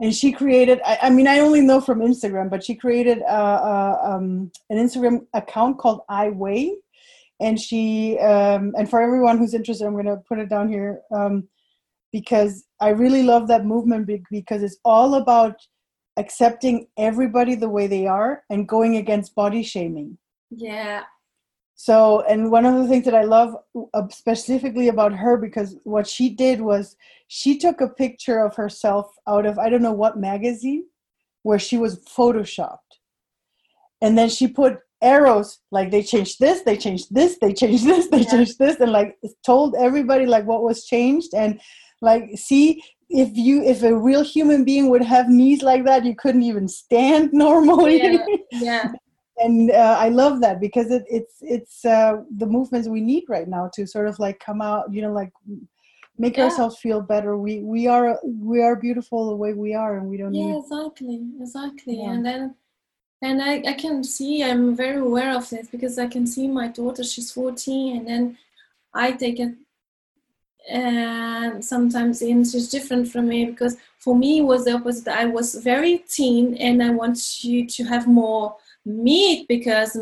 [0.00, 3.24] And she created, I, I, mean, I only know from Instagram, but she created uh,
[3.24, 6.76] uh, um, an Instagram account called I Weigh.
[7.42, 11.00] And she, um, and for everyone who's interested, I'm going to put it down here
[11.14, 11.48] um,
[12.12, 15.56] because I really love that movement because it's all about
[16.16, 20.18] accepting everybody the way they are and going against body shaming.
[20.50, 21.02] Yeah.
[21.74, 23.56] So, and one of the things that I love
[23.92, 29.06] uh, specifically about her, because what she did was she took a picture of herself
[29.26, 30.84] out of I don't know what magazine
[31.42, 32.78] where she was photoshopped.
[34.00, 38.08] And then she put arrows like they changed this, they changed this, they changed this,
[38.08, 38.30] they yeah.
[38.30, 41.34] changed this, and like told everybody like what was changed.
[41.34, 41.60] And
[42.00, 46.14] like, see, if you if a real human being would have knees like that, you
[46.14, 48.02] couldn't even stand normally.
[48.02, 48.26] Yeah.
[48.52, 48.92] yeah
[49.38, 53.48] and uh, I love that because it, it's it's uh, the movements we need right
[53.48, 55.32] now to sort of like come out, you know, like
[56.18, 56.44] make yeah.
[56.44, 57.36] ourselves feel better.
[57.36, 60.34] We we are we are beautiful the way we are, and we don't.
[60.34, 60.58] Yeah, need...
[60.58, 61.98] exactly, exactly.
[61.98, 62.12] Yeah.
[62.12, 62.54] And then,
[63.22, 66.68] and I I can see I'm very aware of this because I can see my
[66.68, 67.04] daughter.
[67.04, 68.38] She's 14, and then
[68.92, 69.54] I take it.
[70.70, 75.08] And sometimes she's different from me because for me it was the opposite.
[75.08, 79.96] I was very teen, and I want you to have more meat because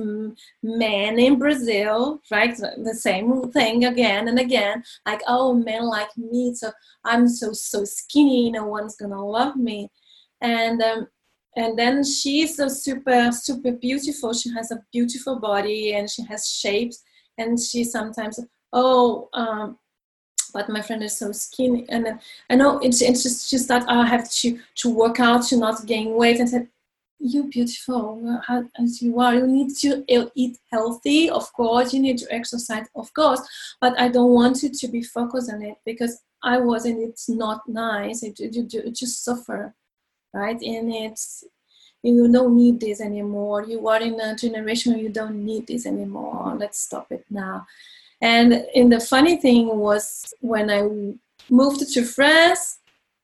[0.62, 6.56] men in Brazil, right, the same thing again and again, like, oh, men like meat,
[6.56, 6.70] so
[7.04, 9.90] I'm so, so skinny, no one's gonna love me.
[10.40, 11.08] And, um,
[11.56, 14.32] and then she's so super, super beautiful.
[14.32, 17.02] She has a beautiful body and she has shapes.
[17.38, 18.38] And she sometimes,
[18.72, 19.78] oh, um,
[20.52, 21.86] but my friend is so skinny.
[21.88, 22.20] And
[22.50, 25.86] I know it's, it's just, just that I have to, to work out to not
[25.86, 26.38] gain weight.
[26.38, 26.68] And said,
[27.18, 28.40] you're beautiful
[28.78, 29.34] as you are.
[29.34, 31.92] You need to eat healthy, of course.
[31.92, 33.40] You need to exercise, of course.
[33.80, 37.28] But I don't want you to be focused on it because I was, and it's
[37.28, 38.22] not nice.
[38.22, 39.74] It, it, it just suffer,
[40.32, 40.60] right?
[40.60, 41.44] And it's
[42.02, 43.64] you don't need this anymore.
[43.64, 46.56] You are in a generation you don't need this anymore.
[46.58, 47.66] Let's stop it now.
[48.22, 50.82] And and the funny thing was when I
[51.50, 52.78] moved to France,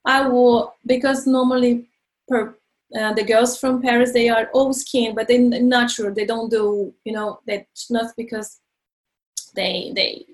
[0.04, 1.88] I will because normally
[2.28, 2.56] per
[2.98, 6.14] uh, the girls from Paris, they are all skin, but they're natural.
[6.14, 8.60] They don't do, you know, that's not because
[9.54, 10.26] they they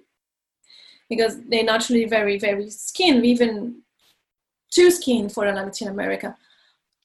[1.09, 3.83] because they're naturally very very skin, even
[4.71, 6.37] too skin for Latin America.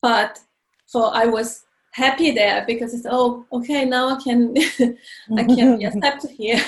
[0.07, 0.39] But
[0.85, 4.55] for I was happy there because it's oh okay now I can
[5.41, 6.63] I can be accepted here.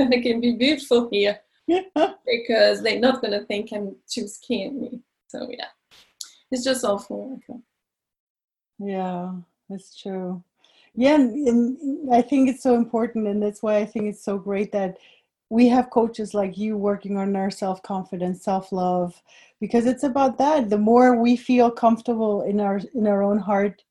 [0.00, 1.38] I can be beautiful here
[2.32, 5.00] because they're not gonna think I'm too skinny.
[5.26, 5.70] So yeah,
[6.50, 7.38] it's just awful.
[7.38, 7.60] Okay.
[8.78, 9.32] Yeah,
[9.68, 10.42] that's true.
[10.94, 14.38] Yeah, and, and I think it's so important, and that's why I think it's so
[14.38, 14.96] great that
[15.50, 19.20] we have coaches like you working on our self confidence, self love,
[19.60, 20.68] because it's about that.
[20.68, 23.82] The more we feel comfortable in our in our own heart,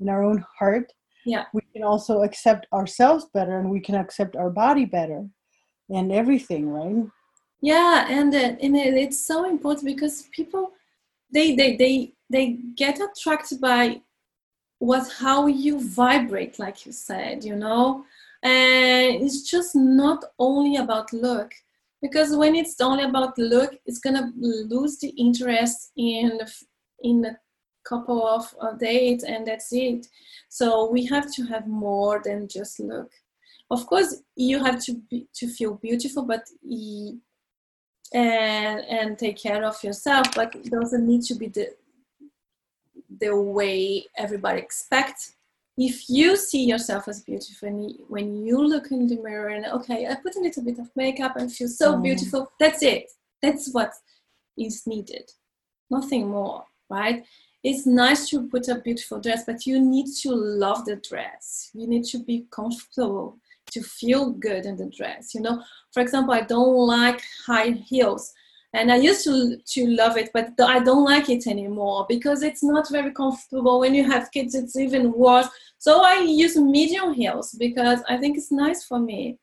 [0.00, 0.92] in our own heart,
[1.24, 5.26] yeah, we can also accept ourselves better, and we can accept our body better,
[5.88, 7.06] and everything, right?
[7.62, 10.72] Yeah, and uh, and it's so important because people
[11.32, 14.02] they they they they get attracted by
[14.78, 18.04] what how you vibrate like you said you know
[18.42, 21.52] and it's just not only about look
[22.02, 26.38] because when it's only about look it's gonna lose the interest in
[27.02, 27.38] in a
[27.84, 30.08] couple of uh, dates and that's it.
[30.48, 33.10] So we have to have more than just look
[33.70, 36.44] of course you have to be to feel beautiful but
[38.12, 41.68] and and take care of yourself but it doesn't need to be the
[43.20, 45.35] the way everybody expects
[45.78, 50.06] if you see yourself as beautiful and when you look in the mirror and okay
[50.06, 52.02] i put a little bit of makeup and feel so mm.
[52.02, 53.10] beautiful that's it.
[53.42, 53.92] That's what
[54.58, 55.30] is needed.
[55.90, 57.24] Nothing more right?
[57.64, 61.70] It's nice to put a beautiful dress but you need to love the dress.
[61.74, 63.38] You need to be comfortable
[63.72, 65.62] to feel good in the dress you know?
[65.92, 68.32] For example i don't like high heels
[68.74, 72.62] and I used to to love it, but I don't like it anymore because it's
[72.62, 73.80] not very comfortable.
[73.80, 75.48] When you have kids, it's even worse.
[75.78, 79.38] So I use medium heels because I think it's nice for me.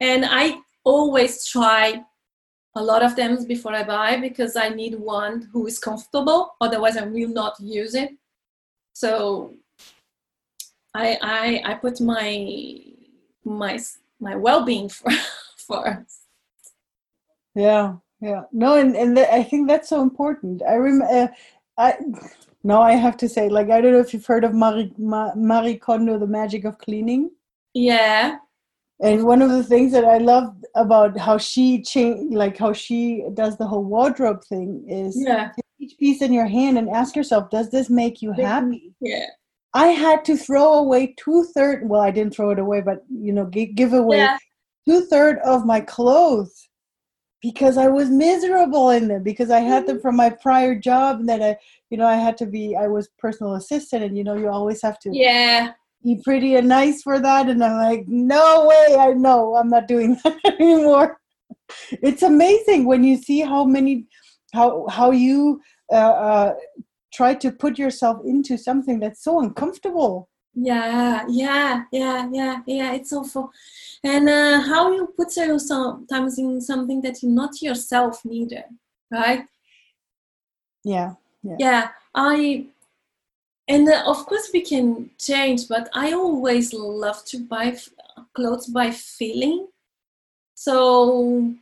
[0.00, 2.02] and I always try
[2.76, 6.54] a lot of them before I buy because I need one who is comfortable.
[6.60, 8.10] Otherwise, I will not use it.
[8.94, 9.54] So
[10.94, 12.78] I I, I put my
[13.44, 13.78] my
[14.20, 15.10] my well-being for
[15.56, 16.20] first.
[17.54, 18.42] Yeah, yeah.
[18.52, 20.62] No, and and I think that's so important.
[20.68, 21.06] I remember.
[21.14, 21.28] Uh,
[21.76, 21.96] I
[22.62, 25.34] no, I have to say, like I don't know if you've heard of Marie Ma-
[25.34, 27.30] Marie Kondo, the magic of cleaning.
[27.74, 28.36] Yeah.
[29.00, 33.24] And one of the things that I love about how she change, like how she
[33.34, 35.48] does the whole wardrobe thing, is Yeah.
[35.48, 38.94] take each piece in your hand and ask yourself, does this make you happy?
[39.00, 39.26] Yeah.
[39.74, 41.88] I had to throw away two third.
[41.88, 44.38] Well, I didn't throw it away, but you know, gi- give away Yeah.
[44.88, 46.68] two third of my clothes
[47.44, 51.28] because I was miserable in them because I had them from my prior job and
[51.28, 51.58] that I,
[51.90, 52.74] you know, I had to be.
[52.74, 55.72] I was personal assistant, and you know, you always have to Yeah.
[56.02, 57.50] be pretty and nice for that.
[57.50, 61.20] And I'm like, no way, I know I'm not doing that anymore.
[62.08, 64.06] It's amazing when you see how many,
[64.54, 65.60] how how you
[65.92, 66.54] uh, uh,
[67.12, 70.30] try to put yourself into something that's so uncomfortable.
[70.54, 72.92] Yeah, yeah, yeah, yeah, yeah.
[72.94, 73.52] It's awful.
[74.04, 75.60] And uh, how you put yourself
[76.06, 78.64] sometimes in something that you're not yourself neither,
[79.10, 79.46] right?
[80.84, 81.14] Yeah,
[81.58, 82.66] Yeah, I,
[83.66, 87.88] and uh, of course we can change, but I always love to buy f-
[88.34, 89.68] clothes by feeling.
[90.54, 91.54] So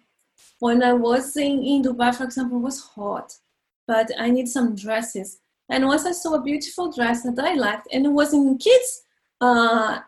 [0.60, 3.38] when I was in, in Dubai, for example, it was hot,
[3.86, 5.38] but I need some dresses.
[5.68, 9.02] And once I saw a beautiful dress that I liked, and it was in kids,
[9.40, 10.00] uh,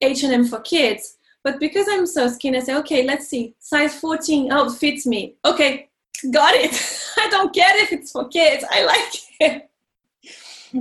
[0.00, 1.16] H&M for kids.
[1.42, 5.06] But because I'm so skinny, I say, okay, let's see, size 14, oh, it fits
[5.06, 5.36] me.
[5.44, 5.88] Okay,
[6.30, 6.72] got it.
[7.16, 8.64] I don't care if it's for kids.
[8.70, 9.70] I like it.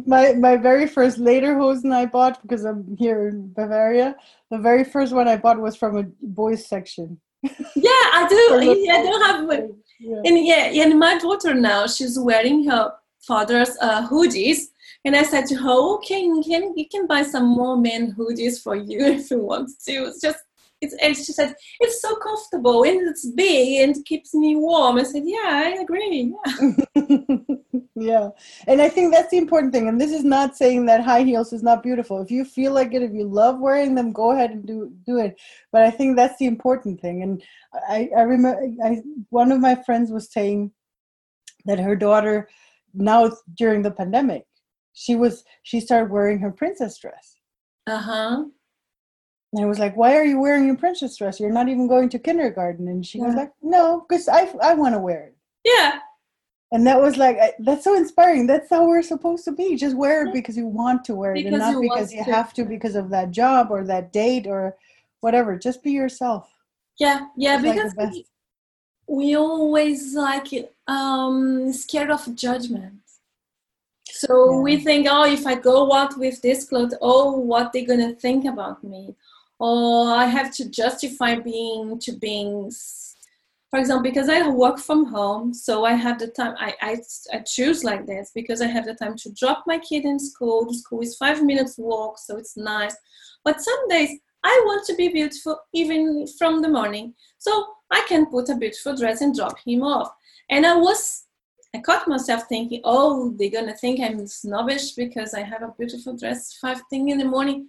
[0.05, 4.15] my my very first lederhosen I bought because I'm here in Bavaria.
[4.51, 7.19] The very first one I bought was from a boys section.
[7.75, 8.81] Yeah, I do.
[8.81, 9.69] Yeah, I don't have.
[9.99, 10.21] Yeah.
[10.25, 14.67] And yeah, and my daughter now, she's wearing her father's uh, hoodies.
[15.05, 18.61] And I said to her, okay, you can, you can buy some more men hoodies
[18.61, 19.91] for you if you want to.
[19.91, 20.39] It's just,
[20.81, 24.97] it's, and she said, it's so comfortable and it's big and keeps me warm.
[24.97, 26.33] I said, yeah, I agree.
[26.95, 27.45] Yeah.
[27.99, 28.29] yeah
[28.67, 31.51] and i think that's the important thing and this is not saying that high heels
[31.51, 34.51] is not beautiful if you feel like it if you love wearing them go ahead
[34.51, 35.39] and do do it
[35.71, 37.43] but i think that's the important thing and
[37.89, 40.71] i i remember i one of my friends was saying
[41.65, 42.47] that her daughter
[42.93, 44.45] now during the pandemic
[44.93, 47.35] she was she started wearing her princess dress
[47.87, 48.43] Uh huh.
[49.53, 51.39] and I was like, "Why are you wearing your princess dress?
[51.39, 54.93] You're not even going to kindergarten." And she was like, "No, because I I want
[54.95, 55.35] to wear it."
[55.65, 55.99] Yeah.
[56.71, 58.45] And that was like, I, that's so inspiring.
[58.45, 59.75] That's how we're supposed to be.
[59.75, 62.31] Just wear it because you want to wear it and not you because you to.
[62.31, 64.77] have to because of that job or that date or
[65.21, 65.57] whatever.
[65.57, 66.47] Just be yourself.
[66.99, 67.25] Yeah.
[67.35, 67.55] Yeah.
[67.59, 68.13] It's Because best.
[69.07, 70.53] we, we always like
[70.89, 72.95] um scared of judgment.
[74.11, 78.13] So we think, oh, if I go out with this clothes, oh, what they gonna
[78.15, 79.15] think about me?
[79.59, 82.71] Or I have to justify being to being,
[83.69, 86.55] for example, because I work from home, so I have the time.
[86.57, 86.97] I, I
[87.33, 90.65] I choose like this because I have the time to drop my kid in school.
[90.65, 92.95] The school is five minutes walk, so it's nice.
[93.45, 94.11] But some days
[94.43, 97.51] I want to be beautiful even from the morning, so
[97.91, 100.09] I can put a beautiful dress and drop him off.
[100.49, 101.25] And I was
[101.73, 106.17] I caught myself thinking, oh, they're gonna think I'm snobbish because I have a beautiful
[106.17, 107.67] dress five thing in the morning.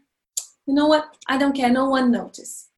[0.66, 1.16] You know what?
[1.28, 1.70] I don't care.
[1.70, 2.68] No one notice.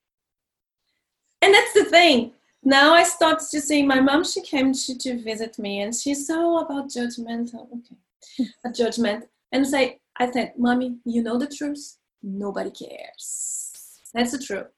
[1.40, 2.32] And that's the thing.
[2.64, 4.24] Now I start to see my mom.
[4.24, 7.68] She came to, to visit me, and she's so about judgmental.
[7.72, 9.26] Okay, a judgment.
[9.52, 11.98] And say, I said, mommy, you know the truth.
[12.22, 14.00] Nobody cares.
[14.14, 14.68] That's the truth.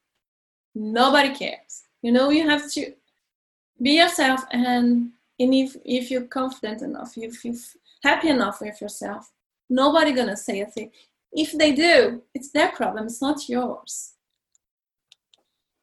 [0.74, 1.84] Nobody cares.
[2.02, 2.94] You know, you have to
[3.84, 7.54] be yourself and and if if you're confident enough if you're
[8.02, 9.30] happy enough with yourself
[9.68, 10.90] nobody gonna say a thing
[11.32, 14.14] if they do it's their problem it's not yours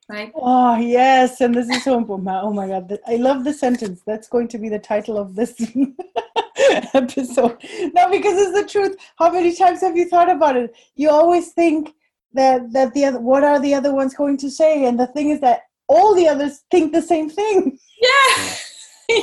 [0.09, 2.27] right Oh yes, and this is so important.
[2.29, 4.01] Oh my god, I love the sentence.
[4.05, 5.53] That's going to be the title of this
[6.93, 7.57] episode.
[7.95, 8.97] No, because it's the truth.
[9.15, 10.75] How many times have you thought about it?
[10.95, 11.93] You always think
[12.33, 15.29] that that the other what are the other ones going to say, and the thing
[15.29, 15.61] is that
[15.93, 17.77] all the others think the same thing,
[18.07, 18.33] yeah.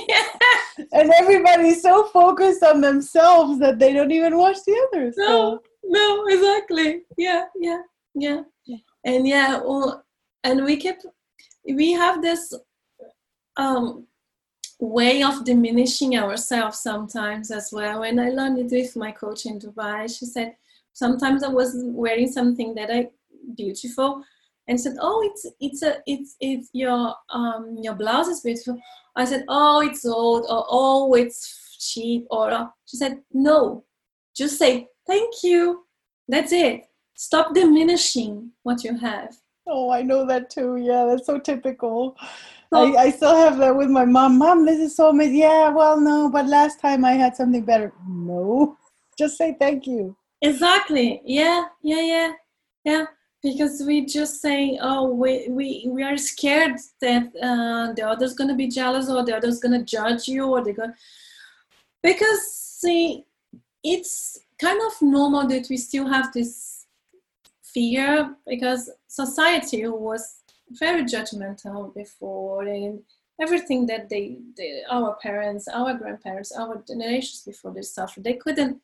[0.09, 0.25] Yeah.
[0.93, 5.15] And everybody's so focused on themselves that they don't even watch the others.
[5.17, 7.03] no So, no exactly.
[7.17, 7.83] Yeah yeah
[8.15, 8.43] yeah.
[8.67, 8.83] Yeah.
[9.05, 10.05] and yeah well,
[10.45, 10.97] and we keep
[11.81, 12.53] we have this
[13.57, 14.07] um
[14.79, 18.03] way of diminishing ourselves sometimes as well.
[18.03, 20.01] And i learned it with my coach in dubai.
[20.17, 20.51] She said
[20.93, 21.71] sometimes i was
[22.03, 23.09] wearing something that i
[23.57, 24.23] beautiful
[24.69, 28.79] and said, "Oh, it's it's a it's it's your um your blouse is beautiful."
[29.17, 33.85] I said, "Oh, it's old," or "Oh, it's cheap," or uh, she said, "No,
[34.37, 35.85] just say thank you.
[36.29, 36.83] That's it.
[37.17, 39.35] Stop diminishing what you have."
[39.67, 40.77] Oh, I know that too.
[40.77, 42.17] Yeah, that's so typical.
[42.71, 44.39] So, I, I still have that with my mom.
[44.39, 45.37] Mom, this is so amazing.
[45.37, 47.93] Yeah, well, no, but last time I had something better.
[48.07, 48.77] No,
[49.19, 50.15] just say thank you.
[50.43, 51.23] Exactly.
[51.25, 52.33] Yeah, yeah, yeah,
[52.85, 53.05] yeah
[53.43, 58.49] because we just say oh we we, we are scared that uh, the other's going
[58.49, 60.95] to be jealous or the other's going to judge you or they're gonna
[62.03, 63.25] because see
[63.85, 66.87] it's kind of normal that we still have this
[67.63, 73.01] fear because society was very judgmental before and
[73.41, 78.25] everything that they, they our parents our grandparents our generations before they suffered.
[78.25, 78.81] They couldn't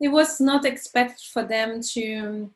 [0.00, 2.50] it was not expected for them to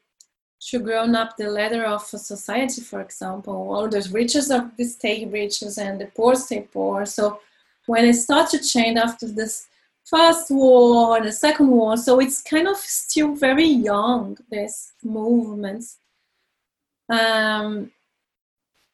[0.69, 5.27] to grown up the ladder of society, for example, all the riches of the stay
[5.27, 7.05] riches and the poor stay poor.
[7.05, 7.41] So
[7.87, 9.67] when it started to change after this
[10.05, 15.99] first war and the second war, so it's kind of still very young, this movements.
[17.09, 17.91] Um,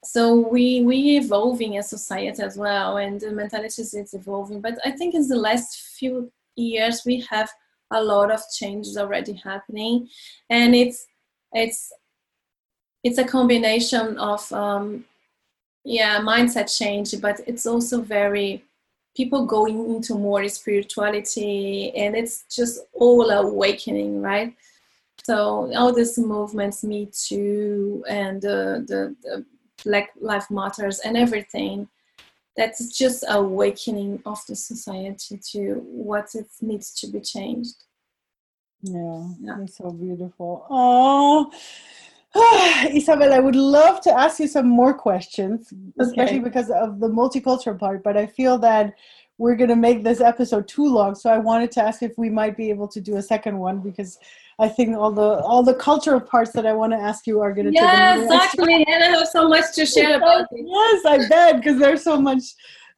[0.04, 4.62] so we we evolving as society as well, and the mentalities is evolving.
[4.62, 7.50] But I think in the last few years we have
[7.90, 10.08] a lot of changes already happening,
[10.48, 11.06] and it's
[11.52, 11.92] it's
[13.04, 15.04] it's a combination of um,
[15.84, 18.62] yeah mindset change but it's also very
[19.18, 24.54] people going into more spirituality and it's just all awakening right?
[25.24, 29.44] So all these movements me too and uh, the, the
[29.84, 31.88] black life matters and everything
[32.56, 37.84] that's just awakening of the society to what it needs to be changed
[38.82, 39.62] yeah, yeah.
[39.62, 40.66] it's so beautiful.
[40.70, 41.50] Oh,
[42.90, 47.78] Isabel, I would love to ask you some more questions, especially because of the multicultural
[47.78, 48.94] part, but I feel that
[49.38, 51.14] we're going to make this episode too long.
[51.14, 53.78] So I wanted to ask if we might be able to do a second one
[53.80, 54.18] because
[54.58, 57.52] I think all the all the cultural parts that I want to ask you are
[57.54, 58.74] going to yeah, exactly.
[58.74, 60.66] And I have so much to share about it.
[60.66, 62.42] Yes, I bet because there's so much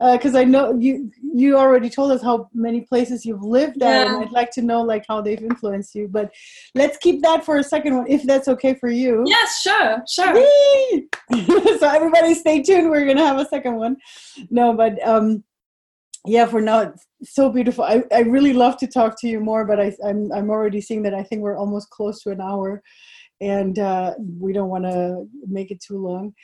[0.00, 4.06] because uh, I know you you already told us how many places you've lived at,
[4.06, 4.14] yeah.
[4.14, 6.08] and I'd like to know like how they've influenced you.
[6.08, 6.32] But
[6.74, 9.24] let's keep that for a second one, if that's okay for you.
[9.26, 10.34] Yes, sure, sure.
[11.78, 12.88] so everybody, stay tuned.
[12.88, 13.96] We're gonna have a second one.
[14.48, 15.44] No, but um,
[16.24, 17.84] yeah, for now, it's so beautiful.
[17.84, 21.02] I, I really love to talk to you more, but I I'm I'm already seeing
[21.02, 22.82] that I think we're almost close to an hour,
[23.42, 26.34] and uh, we don't want to make it too long.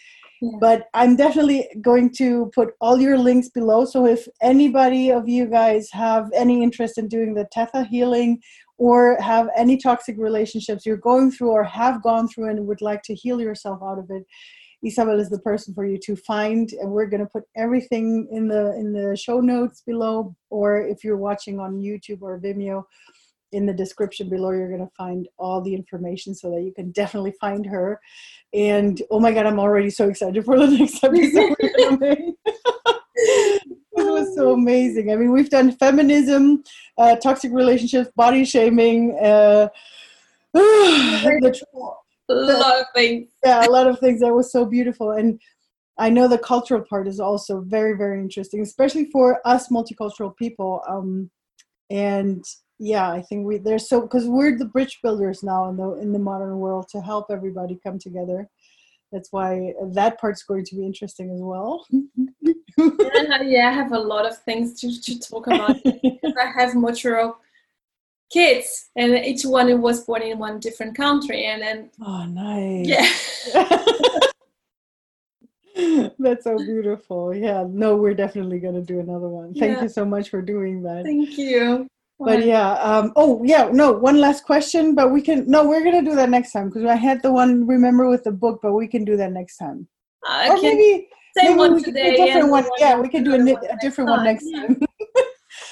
[0.61, 3.85] But I'm definitely going to put all your links below.
[3.85, 8.41] So if anybody of you guys have any interest in doing the Theta healing
[8.79, 13.03] or have any toxic relationships you're going through or have gone through and would like
[13.05, 14.25] to heal yourself out of it,
[14.85, 16.71] Isabel is the person for you to find.
[16.73, 21.03] And we're going to put everything in the in the show notes below or if
[21.03, 22.85] you're watching on YouTube or Vimeo
[23.53, 26.91] in the description below you're going to find all the information so that you can
[26.93, 28.01] definitely find her.
[28.53, 31.57] And oh my god i'm already so excited for the next episode.
[33.99, 35.11] It was so amazing.
[35.11, 36.63] I mean we've done feminism
[36.99, 39.69] uh, toxic relationships body shaming uh,
[40.53, 41.65] the,
[42.29, 43.31] a lot of things.
[43.43, 44.21] Yeah a lot of things.
[44.21, 45.13] That was so beautiful.
[45.13, 45.41] And
[45.99, 50.83] I know the cultural part is also very, very interesting, especially for us multicultural people.
[50.87, 51.31] Um,
[51.89, 52.45] and
[52.79, 56.13] yeah i think we there's so because we're the bridge builders now in the in
[56.13, 58.49] the modern world to help everybody come together
[59.13, 61.87] that's why uh, that part's going to be interesting as well
[62.77, 67.37] yeah, yeah i have a lot of things to, to talk about i have multiple
[68.31, 72.87] kids and each one was born in one different country and then oh nice
[73.55, 73.79] yeah
[76.19, 77.35] That's so beautiful.
[77.35, 79.53] Yeah, no, we're definitely going to do another one.
[79.53, 79.83] Thank yeah.
[79.83, 81.05] you so much for doing that.
[81.05, 81.87] Thank you
[82.19, 86.03] but yeah um, oh yeah no one last question but we can no we're gonna
[86.03, 88.87] do that next time because i had the one remember with the book but we
[88.87, 89.87] can do that next time.
[90.25, 92.67] I or maybe, maybe one today a different one.
[92.79, 94.67] yeah we can do a, a different one next yeah.
[94.67, 94.81] time.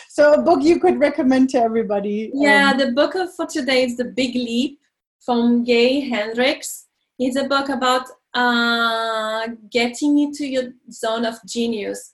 [0.09, 3.97] So a book you could recommend to everybody yeah um, the book for today is
[3.97, 4.79] the big leap
[5.25, 6.87] from gay hendricks.
[7.19, 12.14] It's a book about uh, getting into your zone of genius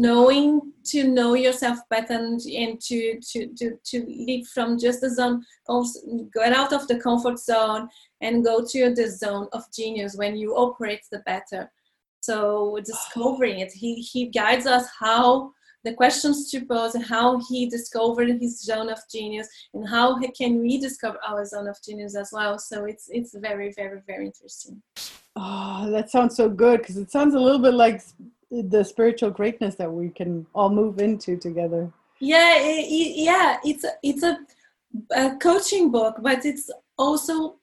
[0.00, 5.10] knowing to know yourself better and, and to, to, to, to leave from just the
[5.10, 5.44] zone,
[6.34, 7.86] get out of the comfort zone
[8.22, 11.70] and go to the zone of genius when you operate the better.
[12.20, 15.52] So discovering it, he, he guides us how
[15.84, 20.28] the questions to pose, and how he discovered his zone of genius, and how he
[20.28, 22.58] can we discover our zone of genius as well.
[22.58, 24.82] So it's it's very very very interesting.
[25.36, 28.02] Oh, that sounds so good because it sounds a little bit like
[28.50, 31.92] the spiritual greatness that we can all move into together.
[32.18, 34.38] Yeah, it, yeah, it's a, it's a,
[35.14, 37.56] a coaching book, but it's also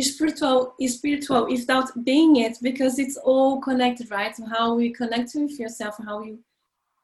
[0.00, 5.96] spiritual spiritual without being it because it's all connected right how we connect with yourself
[6.06, 6.38] how you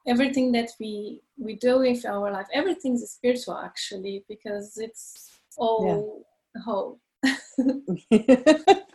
[0.07, 6.25] everything that we we do with our life everything's spiritual actually because it's all
[6.55, 6.61] yeah.
[6.63, 6.99] whole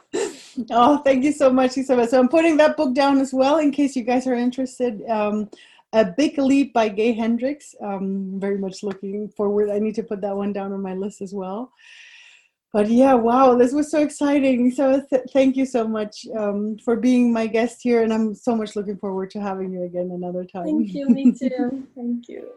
[0.71, 2.07] oh thank you so much Isabel.
[2.07, 5.03] so i'm putting that book down as well in case you guys are interested.
[5.09, 5.51] Um,
[5.93, 7.73] a big leap by gay hendricks.
[7.81, 9.71] Um, very much looking forward.
[9.71, 11.71] I need to put that one down on my list as well
[12.75, 14.73] but yeah, wow, this was so exciting.
[14.73, 18.57] So th- thank you so much um, for being my guest here, and I'm so
[18.57, 20.65] much looking forward to having you again another time.
[20.65, 21.87] Thank you, me too.
[21.95, 22.51] thank you.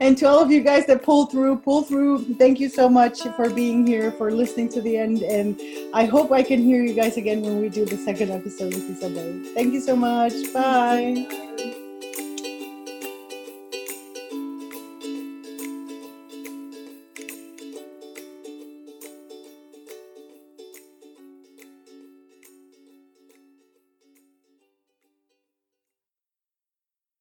[0.00, 2.36] And to all of you guys that pull through, pull through.
[2.36, 5.60] Thank you so much for being here, for listening to the end, and
[5.92, 8.88] I hope I can hear you guys again when we do the second episode with
[8.88, 9.42] Isabel.
[9.54, 10.34] Thank you so much.
[10.54, 11.85] Bye.